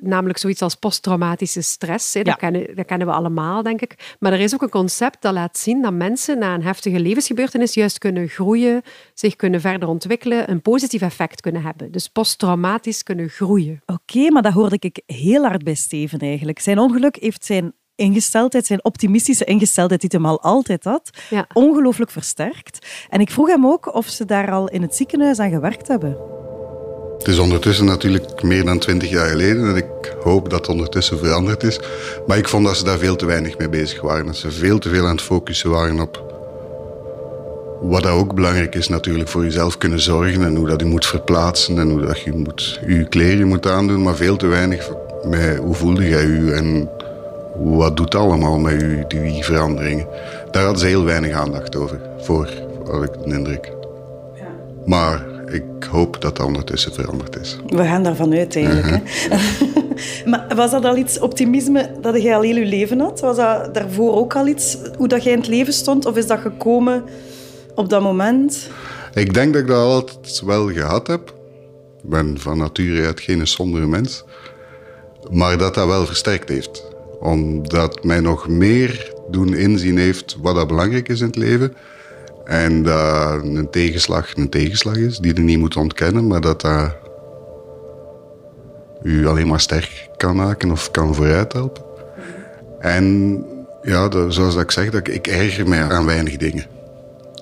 namelijk 0.02 0.38
zoiets 0.38 0.62
als 0.62 0.74
posttraumatische 0.74 1.60
stress. 1.60 2.14
Hè. 2.14 2.22
Dat, 2.22 2.36
kennen, 2.36 2.76
dat 2.76 2.86
kennen 2.86 3.06
we 3.06 3.12
allemaal, 3.12 3.62
denk 3.62 3.80
ik. 3.80 4.16
Maar 4.18 4.32
er 4.32 4.40
is 4.40 4.54
ook 4.54 4.62
een 4.62 4.68
concept 4.68 5.22
dat 5.22 5.32
laat 5.32 5.58
zien 5.58 5.82
dat 5.82 5.92
mensen 5.92 6.38
na 6.38 6.54
een 6.54 6.62
heftige 6.62 7.00
levensgebeurtenis 7.00 7.74
juist 7.74 7.98
kunnen 7.98 8.28
groeien, 8.28 8.82
zich 9.14 9.36
kunnen 9.36 9.60
verder 9.60 9.88
ontwikkelen, 9.88 10.50
een 10.50 10.62
positief 10.62 11.00
effect 11.00 11.40
kunnen 11.40 11.62
hebben. 11.62 11.92
Dus 11.92 12.08
posttraumatisch 12.08 13.02
kunnen 13.02 13.28
groeien. 13.28 13.82
Oké, 13.86 14.30
maar 14.30 14.42
dat 14.42 14.52
hoorde 14.52 14.76
ik 14.78 15.02
heel 15.06 15.42
hard 15.42 15.64
bij 15.64 15.74
Steven 15.74 16.18
eigenlijk. 16.18 16.58
Zijn 16.58 16.78
ongeluk 16.78 17.16
heeft 17.16 17.44
zijn 17.44 17.72
ingesteldheid, 17.94 18.66
zijn 18.66 18.84
optimistische 18.84 19.44
ingesteldheid, 19.44 20.00
die 20.00 20.10
hem 20.12 20.26
al 20.26 20.42
altijd 20.42 20.84
had, 20.84 21.10
ongelooflijk 21.52 22.10
versterkt. 22.10 23.06
En 23.08 23.20
ik 23.20 23.30
vroeg 23.30 23.48
hem 23.48 23.66
ook 23.66 23.94
of 23.94 24.08
ze 24.08 24.24
daar 24.24 24.52
al 24.52 24.68
in 24.68 24.82
het 24.82 24.94
ziekenhuis 24.94 25.38
aan 25.38 25.50
gewerkt 25.50 25.88
hebben. 25.88 26.16
Het 27.22 27.30
is 27.30 27.38
ondertussen 27.38 27.84
natuurlijk 27.84 28.42
meer 28.42 28.64
dan 28.64 28.78
twintig 28.78 29.10
jaar 29.10 29.28
geleden 29.28 29.68
en 29.68 29.76
ik 29.76 30.14
hoop 30.22 30.50
dat 30.50 30.58
het 30.58 30.68
ondertussen 30.68 31.18
veranderd 31.18 31.62
is. 31.62 31.80
Maar 32.26 32.38
ik 32.38 32.48
vond 32.48 32.66
dat 32.66 32.76
ze 32.76 32.84
daar 32.84 32.98
veel 32.98 33.16
te 33.16 33.26
weinig 33.26 33.58
mee 33.58 33.68
bezig 33.68 34.00
waren. 34.00 34.26
Dat 34.26 34.36
ze 34.36 34.50
veel 34.50 34.78
te 34.78 34.88
veel 34.88 35.04
aan 35.04 35.10
het 35.10 35.22
focussen 35.22 35.70
waren 35.70 36.00
op 36.00 36.32
wat 37.80 38.06
ook 38.06 38.34
belangrijk 38.34 38.74
is 38.74 38.88
natuurlijk 38.88 39.28
voor 39.28 39.44
jezelf 39.44 39.78
kunnen 39.78 40.00
zorgen 40.00 40.44
en 40.44 40.56
hoe 40.56 40.68
dat 40.68 40.80
je 40.80 40.86
moet 40.86 41.06
verplaatsen 41.06 41.78
en 41.78 41.90
hoe 41.90 42.00
dat 42.00 42.20
je 42.20 42.32
moet, 42.32 42.80
je 42.86 43.08
kleren 43.08 43.46
moet 43.46 43.66
aandoen. 43.66 44.02
Maar 44.02 44.16
veel 44.16 44.36
te 44.36 44.46
weinig 44.46 44.90
met 45.28 45.56
hoe 45.56 45.74
voelde 45.74 46.08
jij 46.08 46.26
je 46.26 46.52
en 46.52 46.90
wat 47.54 47.96
doet 47.96 48.14
allemaal 48.14 48.58
met 48.58 48.80
je, 48.80 49.04
die 49.08 49.44
veranderingen. 49.44 50.06
Daar 50.50 50.62
hadden 50.62 50.80
ze 50.80 50.86
heel 50.86 51.04
weinig 51.04 51.32
aandacht 51.32 51.76
over, 51.76 52.00
voor, 52.18 52.48
had 52.90 53.02
ik 53.02 53.12
de 53.24 53.34
indruk. 53.34 53.72
Ja. 54.34 54.46
Maar 54.86 55.31
ik 55.52 55.84
hoop 55.90 56.20
dat 56.20 56.36
dat 56.36 56.46
ondertussen 56.46 56.94
veranderd 56.94 57.40
is. 57.40 57.58
We 57.66 57.84
gaan 57.84 58.02
daarvan 58.02 58.34
uit 58.34 58.56
eigenlijk. 58.56 58.86
hè? 58.88 59.36
maar 60.30 60.46
was 60.54 60.70
dat 60.70 60.84
al 60.84 60.96
iets 60.96 61.18
optimisme 61.18 61.90
dat 62.00 62.22
jij 62.22 62.36
al 62.36 62.42
heel 62.42 62.54
je 62.54 62.64
leven 62.64 63.00
had? 63.00 63.20
Was 63.20 63.36
dat 63.36 63.74
daarvoor 63.74 64.14
ook 64.14 64.36
al 64.36 64.46
iets, 64.46 64.76
hoe 64.96 65.08
dat 65.08 65.22
jij 65.22 65.32
in 65.32 65.38
het 65.38 65.48
leven 65.48 65.72
stond? 65.72 66.06
Of 66.06 66.16
is 66.16 66.26
dat 66.26 66.38
gekomen 66.38 67.04
op 67.74 67.88
dat 67.88 68.02
moment? 68.02 68.70
Ik 69.14 69.34
denk 69.34 69.52
dat 69.52 69.62
ik 69.62 69.68
dat 69.68 69.84
altijd 69.84 70.42
wel 70.44 70.72
gehad 70.72 71.06
heb. 71.06 71.34
Ik 72.02 72.10
ben 72.10 72.38
van 72.38 72.58
nature 72.58 73.06
uit 73.06 73.20
geen 73.20 73.46
sombere 73.46 73.86
mens. 73.86 74.24
Maar 75.30 75.58
dat 75.58 75.74
dat 75.74 75.86
wel 75.86 76.06
versterkt 76.06 76.48
heeft. 76.48 76.84
Omdat 77.20 78.04
mij 78.04 78.20
nog 78.20 78.48
meer 78.48 79.14
doen 79.30 79.54
inzien 79.54 79.98
heeft 79.98 80.36
wat 80.40 80.54
dat 80.54 80.66
belangrijk 80.66 81.08
is 81.08 81.20
in 81.20 81.26
het 81.26 81.36
leven. 81.36 81.74
En 82.44 82.82
dat 82.82 83.42
een 83.42 83.70
tegenslag 83.70 84.36
een 84.36 84.48
tegenslag 84.48 84.96
is, 84.96 85.18
die 85.18 85.34
je 85.34 85.40
niet 85.40 85.58
moet 85.58 85.76
ontkennen, 85.76 86.26
maar 86.26 86.40
dat 86.40 86.60
dat 86.60 86.94
u 89.02 89.26
alleen 89.26 89.46
maar 89.46 89.60
sterk 89.60 90.08
kan 90.16 90.36
maken 90.36 90.70
of 90.70 90.90
kan 90.90 91.14
vooruit 91.14 91.52
helpen. 91.52 91.82
En 92.78 93.36
ja, 93.82 94.10
zoals 94.10 94.54
dat 94.54 94.62
ik 94.62 94.70
zeg, 94.70 94.90
dat 94.90 95.08
ik, 95.08 95.26
erger 95.26 95.68
mij 95.68 95.82
aan 95.82 96.06
weinig 96.06 96.36
dingen. 96.36 96.64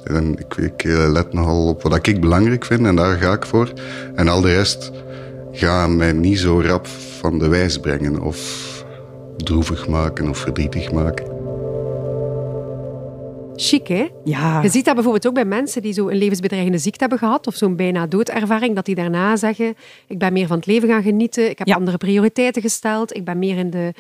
En 0.05 0.39
ik, 0.39 0.57
ik, 0.57 0.83
let 0.85 1.33
nogal 1.33 1.67
op 1.67 1.83
wat 1.83 2.07
ik 2.07 2.21
belangrijk 2.21 2.65
vind 2.65 2.87
en 2.87 2.97
daar 2.97 3.17
ga 3.17 3.33
ik 3.33 3.47
voor. 3.47 3.73
En 4.15 4.29
al 4.29 4.41
de 4.41 4.53
rest 4.55 4.91
ga 5.53 5.87
mij 5.87 6.13
niet 6.13 6.39
zo 6.39 6.61
rap 6.61 6.87
van 7.21 7.39
de 7.39 7.49
wijs 7.49 7.79
brengen 7.79 8.21
of 8.21 8.39
droevig 9.37 9.89
maken 9.89 10.29
of 10.29 10.39
verdrietig 10.39 10.93
maken. 10.93 11.30
Chic, 13.63 13.87
hè? 13.89 14.09
Ja. 14.25 14.63
Je 14.63 14.69
ziet 14.69 14.85
dat 14.85 14.95
bijvoorbeeld 14.95 15.27
ook 15.27 15.35
bij 15.35 15.45
mensen 15.45 15.83
die 15.83 15.93
zo 15.93 16.09
een 16.09 16.17
levensbedreigende 16.19 16.79
ziekte 16.79 16.99
hebben 17.01 17.19
gehad 17.19 17.47
of 17.47 17.55
zo'n 17.55 17.77
bijna 17.77 18.07
doodervaring, 18.07 18.75
dat 18.75 18.85
die 18.85 18.95
daarna 18.95 19.37
zeggen 19.37 19.75
ik 20.07 20.19
ben 20.19 20.33
meer 20.33 20.47
van 20.47 20.57
het 20.57 20.67
leven 20.67 20.89
gaan 20.89 21.03
genieten, 21.03 21.51
ik 21.51 21.59
heb 21.59 21.67
Ja. 21.67 21.75
andere 21.75 21.97
prioriteiten 21.97 22.63
gesteld, 22.63 23.17
ik 23.17 23.25
ben 23.25 23.39
meer 23.39 23.57
in 23.57 23.71
de... 23.71 23.93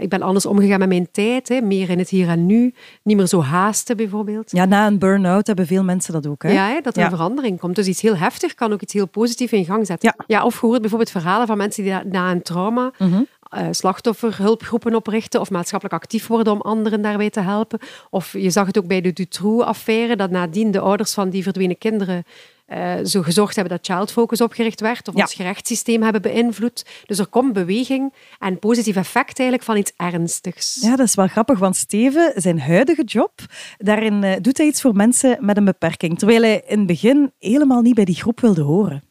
Ik 0.00 0.08
ben 0.08 0.22
anders 0.22 0.46
omgegaan 0.46 0.78
met 0.78 0.88
mijn 0.88 1.08
tijd, 1.12 1.48
hè, 1.48 1.60
meer 1.60 1.90
in 1.90 1.98
het 1.98 2.08
hier 2.08 2.28
en 2.28 2.46
nu. 2.46 2.74
Niet 3.02 3.16
meer 3.16 3.26
zo 3.26 3.42
haasten, 3.42 3.96
bijvoorbeeld. 3.96 4.50
ja, 4.50 4.64
na 4.64 4.86
een 4.86 4.98
burn-out 4.98 5.46
hebben 5.46 5.66
veel 5.66 5.84
mensen 5.84 6.12
dat 6.12 6.26
ook. 6.26 6.42
Hè? 6.42 6.52
Ja, 6.52 6.68
hè, 6.68 6.80
dat 6.80 6.94
er 6.96 7.00
Ja. 7.02 7.08
een 7.10 7.16
verandering 7.16 7.58
komt. 7.58 7.74
Dus 7.76 7.86
iets 7.86 8.00
heel 8.00 8.16
heftig 8.16 8.54
kan 8.54 8.72
ook 8.72 8.82
iets 8.82 8.92
heel 8.92 9.06
positiefs 9.08 9.52
in 9.52 9.64
gang 9.64 9.86
zetten. 9.86 10.14
Ja. 10.26 10.44
of 10.44 10.56
gehoord 10.56 10.80
bijvoorbeeld 10.80 11.10
verhalen 11.10 11.46
van 11.46 11.56
mensen 11.56 11.82
die 11.82 11.92
na- 11.92 12.02
na 12.06 12.30
een 12.30 12.42
trauma 12.42 12.90
Mhm. 12.98 13.22
Eh, 13.50 13.66
slachtofferhulpgroepen 13.70 14.94
oprichten 14.94 15.40
of 15.40 15.50
maatschappelijk 15.50 16.02
actief 16.02 16.26
worden 16.26 16.52
om 16.52 16.60
anderen 16.60 17.02
daarbij 17.02 17.30
te 17.30 17.40
helpen. 17.40 17.78
Of 18.10 18.32
je 18.32 18.50
zag 18.50 18.66
het 18.66 18.78
ook 18.78 18.86
bij 18.86 19.00
de 19.00 19.12
Dutroux-affaire, 19.12 20.16
dat 20.16 20.30
nadien 20.30 20.70
de 20.70 20.80
ouders 20.80 21.14
van 21.14 21.30
die 21.30 21.42
verdwenen 21.42 21.78
kinderen 21.78 22.24
eh, 22.66 22.94
zo 23.04 23.22
gezorgd 23.22 23.56
hebben 23.56 23.78
dat 23.78 23.86
Child 23.94 24.12
Focus 24.12 24.40
opgericht 24.40 24.80
werd 24.80 25.08
of 25.08 25.14
Ja. 25.14 25.20
ons 25.22 25.34
gerechtssysteem 25.34 26.02
hebben 26.02 26.22
beïnvloed. 26.22 26.84
Dus 27.06 27.18
er 27.18 27.26
komt 27.26 27.52
beweging 27.52 28.12
en 28.38 28.58
positief 28.58 28.96
effect 28.96 29.38
eigenlijk 29.38 29.62
van 29.62 29.76
iets 29.76 29.92
ernstigs. 29.96 30.78
Ja, 30.80 30.96
dat 30.96 31.06
is 31.06 31.14
wel 31.14 31.26
grappig, 31.26 31.58
want 31.58 31.76
Steven, 31.76 32.32
zijn 32.36 32.60
huidige 32.60 33.04
job, 33.04 33.32
daarin 33.78 34.24
eh, 34.24 34.36
doet 34.40 34.56
hij 34.58 34.66
iets 34.66 34.80
voor 34.80 34.94
mensen 34.94 35.38
met 35.40 35.56
een 35.56 35.64
beperking. 35.64 36.18
Terwijl 36.18 36.42
hij 36.42 36.62
in 36.66 36.78
het 36.78 36.86
begin 36.86 37.32
helemaal 37.38 37.80
niet 37.82 37.94
bij 37.94 38.04
die 38.04 38.14
groep 38.14 38.40
wilde 38.40 38.62
horen. 38.62 39.02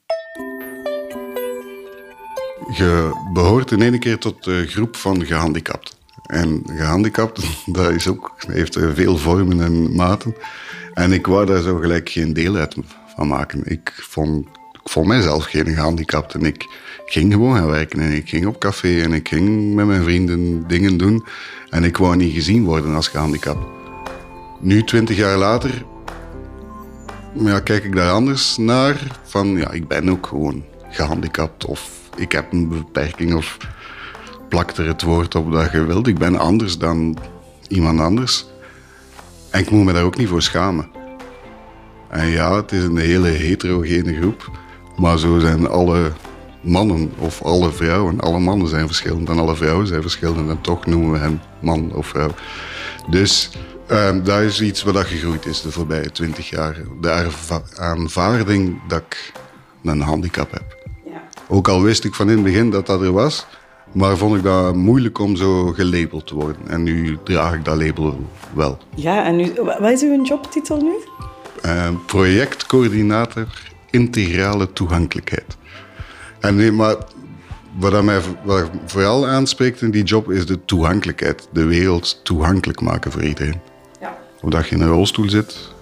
Je 2.73 3.11
behoort 3.33 3.71
in 3.71 3.81
één 3.81 3.99
keer 3.99 4.17
tot 4.17 4.43
de 4.43 4.67
groep 4.67 4.95
van 4.95 5.25
gehandicapten. 5.25 5.95
En 6.25 6.63
gehandicapt, 6.65 7.41
dat 7.65 7.91
is 7.91 8.07
ook, 8.07 8.35
heeft 8.47 8.75
eh, 8.75 8.89
veel 8.93 9.17
vormen 9.17 9.61
en 9.61 9.95
maten. 9.95 10.35
En 10.93 11.11
ik 11.11 11.27
wou 11.27 11.45
daar 11.45 11.61
zo 11.61 11.77
gelijk 11.77 12.09
geen 12.09 12.33
deel 12.33 12.55
uit 12.55 12.75
van 13.15 13.27
maken. 13.27 13.61
Ik 13.65 13.91
vond, 13.95 14.45
ik 14.83 14.89
vond 14.89 15.07
mijzelf 15.07 15.45
geen 15.45 15.67
gehandicapt. 15.67 16.33
En 16.33 16.45
ik 16.45 16.65
ging 17.05 17.33
gewoon 17.33 17.55
gaan 17.55 17.69
werken. 17.69 17.99
En 17.99 18.11
ik 18.11 18.29
ging 18.29 18.45
op 18.45 18.59
café 18.59 19.01
en 19.01 19.13
ik 19.13 19.27
ging 19.27 19.75
met 19.75 19.85
mijn 19.85 20.03
vrienden 20.03 20.67
dingen 20.67 20.97
doen. 20.97 21.25
En 21.69 21.83
ik 21.83 21.97
wou 21.97 22.15
niet 22.15 22.33
gezien 22.33 22.63
worden 22.63 22.95
als 22.95 23.07
gehandicapt. 23.07 23.65
Nu, 24.59 24.83
twintig 24.83 25.17
jaar 25.17 25.37
later, 25.37 25.85
ja, 27.33 27.59
kijk 27.59 27.83
ik 27.83 27.95
daar 27.95 28.11
anders 28.11 28.57
naar. 28.57 29.19
Van 29.23 29.47
ja, 29.47 29.71
ik 29.71 29.87
ben 29.87 30.09
ook 30.09 30.27
gewoon 30.27 30.63
gehandicapt 30.89 31.65
of 31.65 32.06
ik 32.19 32.31
heb 32.31 32.51
een 32.51 32.69
beperking 32.69 33.33
of 33.33 33.57
plak 34.49 34.71
er 34.71 34.87
het 34.87 35.01
woord 35.01 35.35
op 35.35 35.51
dat 35.51 35.71
je 35.71 35.85
wilt. 35.85 36.07
Ik 36.07 36.17
ben 36.17 36.39
anders 36.39 36.77
dan 36.77 37.17
iemand 37.67 37.99
anders. 37.99 38.45
En 39.49 39.59
ik 39.59 39.69
moet 39.69 39.85
me 39.85 39.93
daar 39.93 40.03
ook 40.03 40.17
niet 40.17 40.27
voor 40.27 40.41
schamen. 40.41 40.89
En 42.09 42.27
ja, 42.27 42.55
het 42.55 42.71
is 42.71 42.83
een 42.83 42.97
hele 42.97 43.27
heterogene 43.27 44.15
groep. 44.15 44.51
Maar 44.97 45.17
zo 45.17 45.39
zijn 45.39 45.67
alle 45.67 46.11
mannen 46.61 47.13
of 47.17 47.41
alle 47.41 47.71
vrouwen. 47.71 48.19
Alle 48.19 48.39
mannen 48.39 48.67
zijn 48.67 48.85
verschillend 48.87 49.29
en 49.29 49.39
alle 49.39 49.55
vrouwen 49.55 49.87
zijn 49.87 50.01
verschillend. 50.01 50.49
En 50.49 50.61
toch 50.61 50.85
noemen 50.85 51.11
we 51.11 51.17
hen 51.17 51.41
man 51.61 51.93
of 51.93 52.07
vrouw. 52.07 52.31
Dus 53.09 53.51
ehm, 53.87 54.23
dat 54.23 54.41
is 54.41 54.61
iets 54.61 54.83
wat 54.83 54.97
gegroeid 54.97 55.45
is 55.45 55.61
de 55.61 55.71
voorbije 55.71 56.11
twintig 56.11 56.49
jaar. 56.49 56.77
De 57.01 57.29
aanvaarding 57.75 58.87
dat 58.87 59.01
ik 59.01 59.31
een 59.83 60.01
handicap 60.01 60.51
heb. 60.51 60.76
Ook 61.47 61.67
al 61.67 61.81
wist 61.81 62.03
ik 62.03 62.15
van 62.15 62.29
in 62.29 62.35
het 62.35 62.43
begin 62.43 62.69
dat 62.69 62.85
dat 62.85 63.01
er 63.01 63.11
was, 63.11 63.45
maar 63.91 64.17
vond 64.17 64.35
ik 64.35 64.43
dat 64.43 64.75
moeilijk 64.75 65.19
om 65.19 65.35
zo 65.35 65.65
gelabeld 65.65 66.27
te 66.27 66.35
worden. 66.35 66.67
En 66.67 66.83
nu 66.83 67.17
draag 67.23 67.53
ik 67.53 67.65
dat 67.65 67.77
label 67.77 68.19
wel. 68.53 68.77
Ja, 68.95 69.25
en 69.25 69.35
nu, 69.35 69.53
wat 69.79 69.91
is 69.91 70.01
uw 70.01 70.23
jobtitel 70.23 70.81
nu? 70.81 70.93
Eh, 71.61 71.89
projectcoördinator 72.05 73.47
integrale 73.89 74.73
toegankelijkheid. 74.73 75.57
En 76.39 76.55
nee, 76.55 76.71
maar 76.71 76.95
wat, 77.77 78.03
mij, 78.03 78.21
wat 78.43 78.69
vooral 78.85 79.27
aanspreekt 79.27 79.81
in 79.81 79.91
die 79.91 80.03
job 80.03 80.31
is 80.31 80.45
de 80.45 80.65
toegankelijkheid. 80.65 81.47
De 81.51 81.65
wereld 81.65 82.19
toegankelijk 82.23 82.81
maken 82.81 83.11
voor 83.11 83.23
iedereen. 83.23 83.59
Ja. 84.01 84.17
Of 84.41 84.49
dat 84.49 84.67
je 84.67 84.75
in 84.75 84.81
een 84.81 84.87
rolstoel 84.87 85.29
zit, 85.29 85.73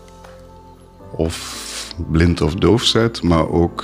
of 1.11 1.93
blind 2.11 2.41
of 2.41 2.55
doof 2.55 2.91
bent, 2.93 3.21
maar 3.21 3.49
ook 3.49 3.83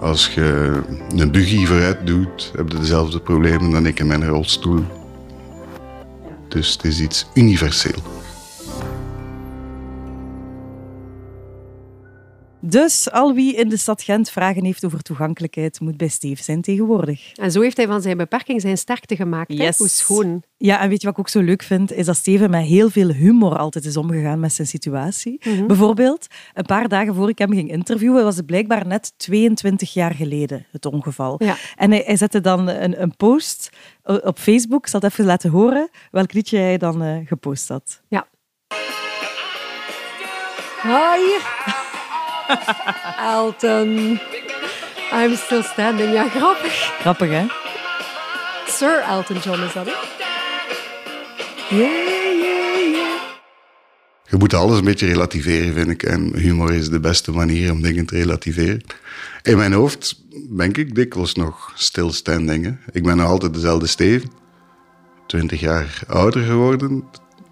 als 0.00 0.34
je 0.34 0.80
een 1.16 1.30
buggy 1.30 1.66
vooruit 1.66 2.06
doet, 2.06 2.52
heb 2.56 2.72
je 2.72 2.78
dezelfde 2.78 3.20
problemen 3.20 3.70
dan 3.70 3.86
ik 3.86 3.98
in 3.98 4.06
mijn 4.06 4.26
rolstoel. 4.26 4.84
Dus 6.48 6.72
het 6.72 6.84
is 6.84 7.00
iets 7.00 7.26
universeel. 7.34 8.19
Dus 12.62 13.10
al 13.10 13.34
wie 13.34 13.54
in 13.54 13.68
de 13.68 13.76
stad 13.76 14.02
Gent 14.02 14.30
vragen 14.30 14.64
heeft 14.64 14.84
over 14.84 15.02
toegankelijkheid, 15.02 15.80
moet 15.80 15.96
bij 15.96 16.08
Steve 16.08 16.42
zijn 16.42 16.62
tegenwoordig. 16.62 17.32
En 17.34 17.52
zo 17.52 17.60
heeft 17.60 17.76
hij 17.76 17.86
van 17.86 18.02
zijn 18.02 18.16
beperking 18.16 18.60
zijn 18.60 18.78
sterkte 18.78 19.16
gemaakt. 19.16 19.58
hè. 19.58 19.70
Hoe 19.76 19.88
schoon. 19.88 20.42
Ja, 20.56 20.80
en 20.80 20.88
weet 20.88 21.00
je 21.00 21.06
wat 21.06 21.16
ik 21.16 21.20
ook 21.20 21.28
zo 21.28 21.40
leuk 21.40 21.62
vind? 21.62 21.92
Is 21.92 22.06
dat 22.06 22.16
Steven 22.16 22.50
met 22.50 22.64
heel 22.64 22.90
veel 22.90 23.08
humor 23.08 23.58
altijd 23.58 23.84
is 23.84 23.96
omgegaan 23.96 24.40
met 24.40 24.52
zijn 24.52 24.66
situatie. 24.66 25.40
Bijvoorbeeld, 25.66 26.26
een 26.54 26.64
paar 26.64 26.88
dagen 26.88 27.14
voor 27.14 27.28
ik 27.28 27.38
hem 27.38 27.52
ging 27.52 27.70
interviewen, 27.70 28.24
was 28.24 28.36
het 28.36 28.46
blijkbaar 28.46 28.86
net 28.86 29.12
22 29.16 29.92
jaar 29.92 30.14
geleden, 30.14 30.66
het 30.70 30.86
ongeval. 30.86 31.34
Ja. 31.44 31.56
En 31.76 31.90
hij, 31.90 32.02
hij 32.06 32.16
zette 32.16 32.40
dan 32.40 32.68
een, 32.68 33.02
een 33.02 33.16
post 33.16 33.70
op 34.04 34.38
Facebook. 34.38 34.80
Ik 34.84 34.90
zal 34.90 35.00
het 35.00 35.12
even 35.12 35.24
laten 35.24 35.50
horen 35.50 35.88
welk 36.10 36.32
liedje 36.32 36.58
hij 36.58 36.78
dan 36.78 37.02
eh, 37.02 37.16
gepost 37.26 37.68
had. 37.68 38.02
Ja. 38.08 38.26
Hi. 40.82 41.89
Elton. 43.34 44.20
I'm 45.12 45.36
still 45.36 45.62
standing. 45.62 46.12
Ja, 46.12 46.28
grappig. 46.28 46.72
Grappig, 47.00 47.30
hè? 47.30 47.46
Sir 48.66 49.02
Elton 49.08 49.36
John 49.36 49.62
is 49.62 49.72
dat, 49.72 49.86
hè? 49.86 49.92
Yeah, 51.76 51.90
yeah, 51.92 52.92
yeah. 52.92 53.20
Je 54.24 54.36
moet 54.36 54.54
alles 54.54 54.78
een 54.78 54.84
beetje 54.84 55.06
relativeren, 55.06 55.74
vind 55.74 55.90
ik. 55.90 56.02
En 56.02 56.36
humor 56.36 56.72
is 56.72 56.88
de 56.88 57.00
beste 57.00 57.32
manier 57.32 57.72
om 57.72 57.82
dingen 57.82 58.06
te 58.06 58.14
relativeren. 58.16 58.84
In 59.42 59.56
mijn 59.56 59.72
hoofd 59.72 60.14
ben 60.48 60.72
ik 60.72 60.94
dikwijls 60.94 61.34
nog 61.34 61.72
stilstanding. 61.74 62.64
hè. 62.64 62.72
Ik 62.92 63.02
ben 63.02 63.16
nog 63.16 63.26
altijd 63.28 63.54
dezelfde 63.54 63.86
Steven. 63.86 64.30
Twintig 65.26 65.60
jaar 65.60 66.00
ouder 66.06 66.42
geworden. 66.42 67.04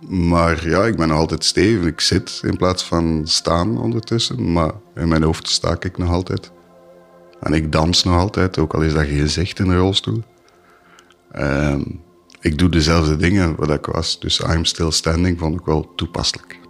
Maar 0.07 0.69
ja, 0.69 0.85
ik 0.85 0.97
ben 0.97 1.09
nog 1.09 1.19
altijd 1.19 1.45
Steven. 1.45 1.87
Ik 1.87 2.01
zit 2.01 2.41
in 2.45 2.57
plaats 2.57 2.85
van 2.85 3.21
staan 3.25 3.79
ondertussen. 3.79 4.53
Maar 4.53 4.73
in 4.95 5.09
mijn 5.09 5.23
hoofd 5.23 5.49
sta 5.49 5.77
ik 5.81 5.99
nog 5.99 6.11
altijd. 6.11 6.51
En 7.41 7.53
ik 7.53 7.73
dans 7.73 8.05
nog 8.05 8.17
altijd, 8.17 8.59
ook 8.59 8.75
al 8.75 8.83
is 8.83 8.93
dat 8.93 9.07
geen 9.07 9.29
zicht 9.29 9.59
in 9.59 9.69
een 9.69 9.79
rolstoel. 9.79 10.23
Ehm, 11.33 11.83
ik 12.41 12.59
doe 12.59 12.69
dezelfde 12.69 13.17
dingen 13.17 13.57
wat 13.57 13.71
ik 13.71 13.87
was. 13.87 14.21
Dus 14.21 14.39
I'm 14.41 14.65
still 14.65 14.91
standing 14.91 15.39
vond 15.39 15.61
ik 15.61 15.67
wel 15.67 15.93
toepasselijk. 15.95 16.68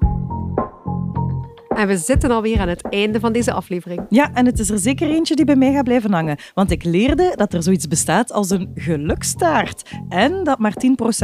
En 1.79 1.87
we 1.87 1.97
zitten 1.97 2.31
alweer 2.31 2.61
aan 2.61 2.69
het 2.69 2.89
einde 2.89 3.21
van 3.21 3.33
deze 3.33 3.53
aflevering. 3.53 4.07
Ja, 4.09 4.35
en 4.35 4.47
het 4.47 4.59
is 4.59 4.71
er 4.71 4.79
zeker 4.79 5.11
eentje 5.11 5.35
die 5.35 5.45
bij 5.45 5.57
mij 5.57 5.73
gaat 5.73 5.85
blijven 5.85 6.13
hangen. 6.13 6.39
Want 6.55 6.71
ik 6.71 6.85
leerde 6.85 7.33
dat 7.37 7.53
er 7.53 7.63
zoiets 7.63 7.89
bestaat 7.89 8.33
als 8.33 8.51
een 8.51 8.71
gelukstaart. 8.75 9.91
En 10.09 10.45
dat 10.45 10.59
maar 10.59 10.75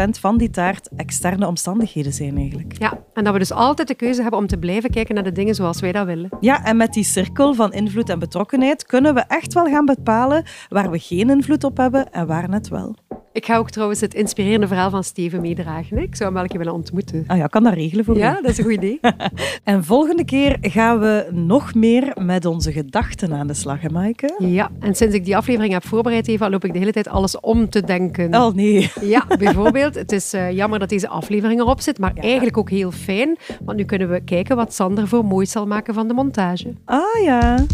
10% 0.07 0.11
van 0.21 0.39
die 0.39 0.51
taart 0.51 0.89
externe 0.97 1.47
omstandigheden 1.47 2.13
zijn 2.13 2.37
eigenlijk. 2.37 2.79
Ja, 2.79 3.05
en 3.15 3.25
dat 3.25 3.33
we 3.33 3.39
dus 3.39 3.53
altijd 3.53 3.89
de 3.89 3.95
keuze 3.95 4.23
hebben 4.23 4.41
om 4.41 4.47
te 4.47 4.59
blijven 4.59 4.91
kijken 4.91 5.15
naar 5.15 5.25
de 5.25 5.33
dingen 5.33 5.55
zoals 5.55 5.81
wij 5.81 5.93
dat 5.93 6.07
willen. 6.07 6.31
Ja, 6.41 6.65
en 6.65 6.77
met 6.77 6.93
die 6.93 7.05
cirkel 7.05 7.55
van 7.55 7.73
invloed 7.73 8.09
en 8.09 8.19
betrokkenheid 8.19 8.87
kunnen 8.87 9.15
we 9.15 9.21
echt 9.21 9.55
wel 9.55 9.67
gaan 9.67 9.85
bepalen 9.85 10.45
waar 10.69 10.91
we 10.91 10.99
geen 10.99 11.31
invloed 11.31 11.65
op 11.65 11.77
hebben 11.77 12.13
en 12.13 12.27
waar 12.27 12.49
net 12.49 12.69
wel. 12.69 12.97
Ik 13.35 13.47
ga 13.47 13.57
ook 13.57 13.71
trouwens 13.71 14.01
het 14.01 14.15
inspirerende 14.15 14.67
verhaal 14.67 14.91
van 14.91 15.05
Steven 15.05 15.41
meedragen. 15.41 15.97
hè. 15.97 16.03
Ik 16.03 16.15
zou 16.17 16.25
hem 16.25 16.33
wel 16.33 16.43
een 16.43 16.49
keer 16.49 16.59
willen 16.59 16.75
ontmoeten. 16.75 17.25
Ah 17.27 17.37
ja, 17.37 17.47
kan 17.47 17.63
dat 17.63 17.73
regelen 17.75 18.05
voor 18.05 18.17
Ja, 18.17 18.39
u. 18.39 18.43
dat 18.43 18.51
is 18.51 18.59
een 18.59 18.65
goed 18.65 18.73
idee. 18.73 19.01
En 19.65 19.85
volgende 19.85 20.25
keer 20.25 20.57
gaan 20.61 20.99
we 21.01 21.27
nog 21.33 21.75
meer 21.75 22.13
met 22.21 22.45
onze 22.45 22.73
gedachten 22.73 23.33
aan 23.35 23.47
de 23.47 23.55
slag, 23.55 23.81
hè, 23.81 23.89
Maaike? 23.89 24.35
Ja, 24.39 24.71
en 24.81 24.95
sinds 24.95 25.15
ik 25.15 25.25
die 25.25 25.37
aflevering 25.37 25.73
heb 25.73 25.87
voorbereid, 25.87 26.29
Eva, 26.29 26.51
loop 26.51 26.65
ik 26.65 26.73
de 26.73 26.79
hele 26.79 26.93
tijd 26.93 27.09
alles 27.09 27.41
om 27.41 27.69
te 27.71 27.83
denken. 27.85 28.35
Oh 28.35 28.55
nee. 28.55 28.91
Ja, 29.01 29.27
bijvoorbeeld, 29.39 29.95
het 29.95 30.13
is 30.13 30.33
eh, 30.33 30.51
jammer 30.53 30.79
dat 30.79 30.89
deze 30.89 31.09
aflevering 31.09 31.61
erop 31.61 31.81
zit, 31.81 31.99
maar 31.99 32.13
eigenlijk 32.15 32.57
ook 32.57 32.71
heel 32.71 32.91
fijn, 32.91 33.37
want 33.65 33.79
nu 33.79 33.85
kunnen 33.85 34.11
we 34.11 34.21
kijken 34.21 34.57
wat 34.57 34.75
Sander 34.75 35.09
voor 35.09 35.25
mooi 35.25 35.47
zal 35.47 35.67
maken 35.67 35.95
van 35.95 36.09
de 36.09 36.15
montage. 36.15 36.73
Ah 36.85 37.23
ja. 37.25 37.65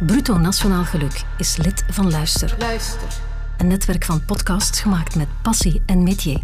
Bruto 0.00 0.38
Nationaal 0.38 0.84
Geluk 0.84 1.22
is 1.38 1.56
lid 1.56 1.84
van 1.90 2.10
Luister. 2.10 2.54
Luister. 2.58 3.08
Een 3.56 3.66
netwerk 3.66 4.04
van 4.04 4.24
podcasts 4.24 4.80
gemaakt 4.80 5.16
met 5.16 5.26
passie 5.42 5.82
en 5.86 6.02
métier. 6.02 6.40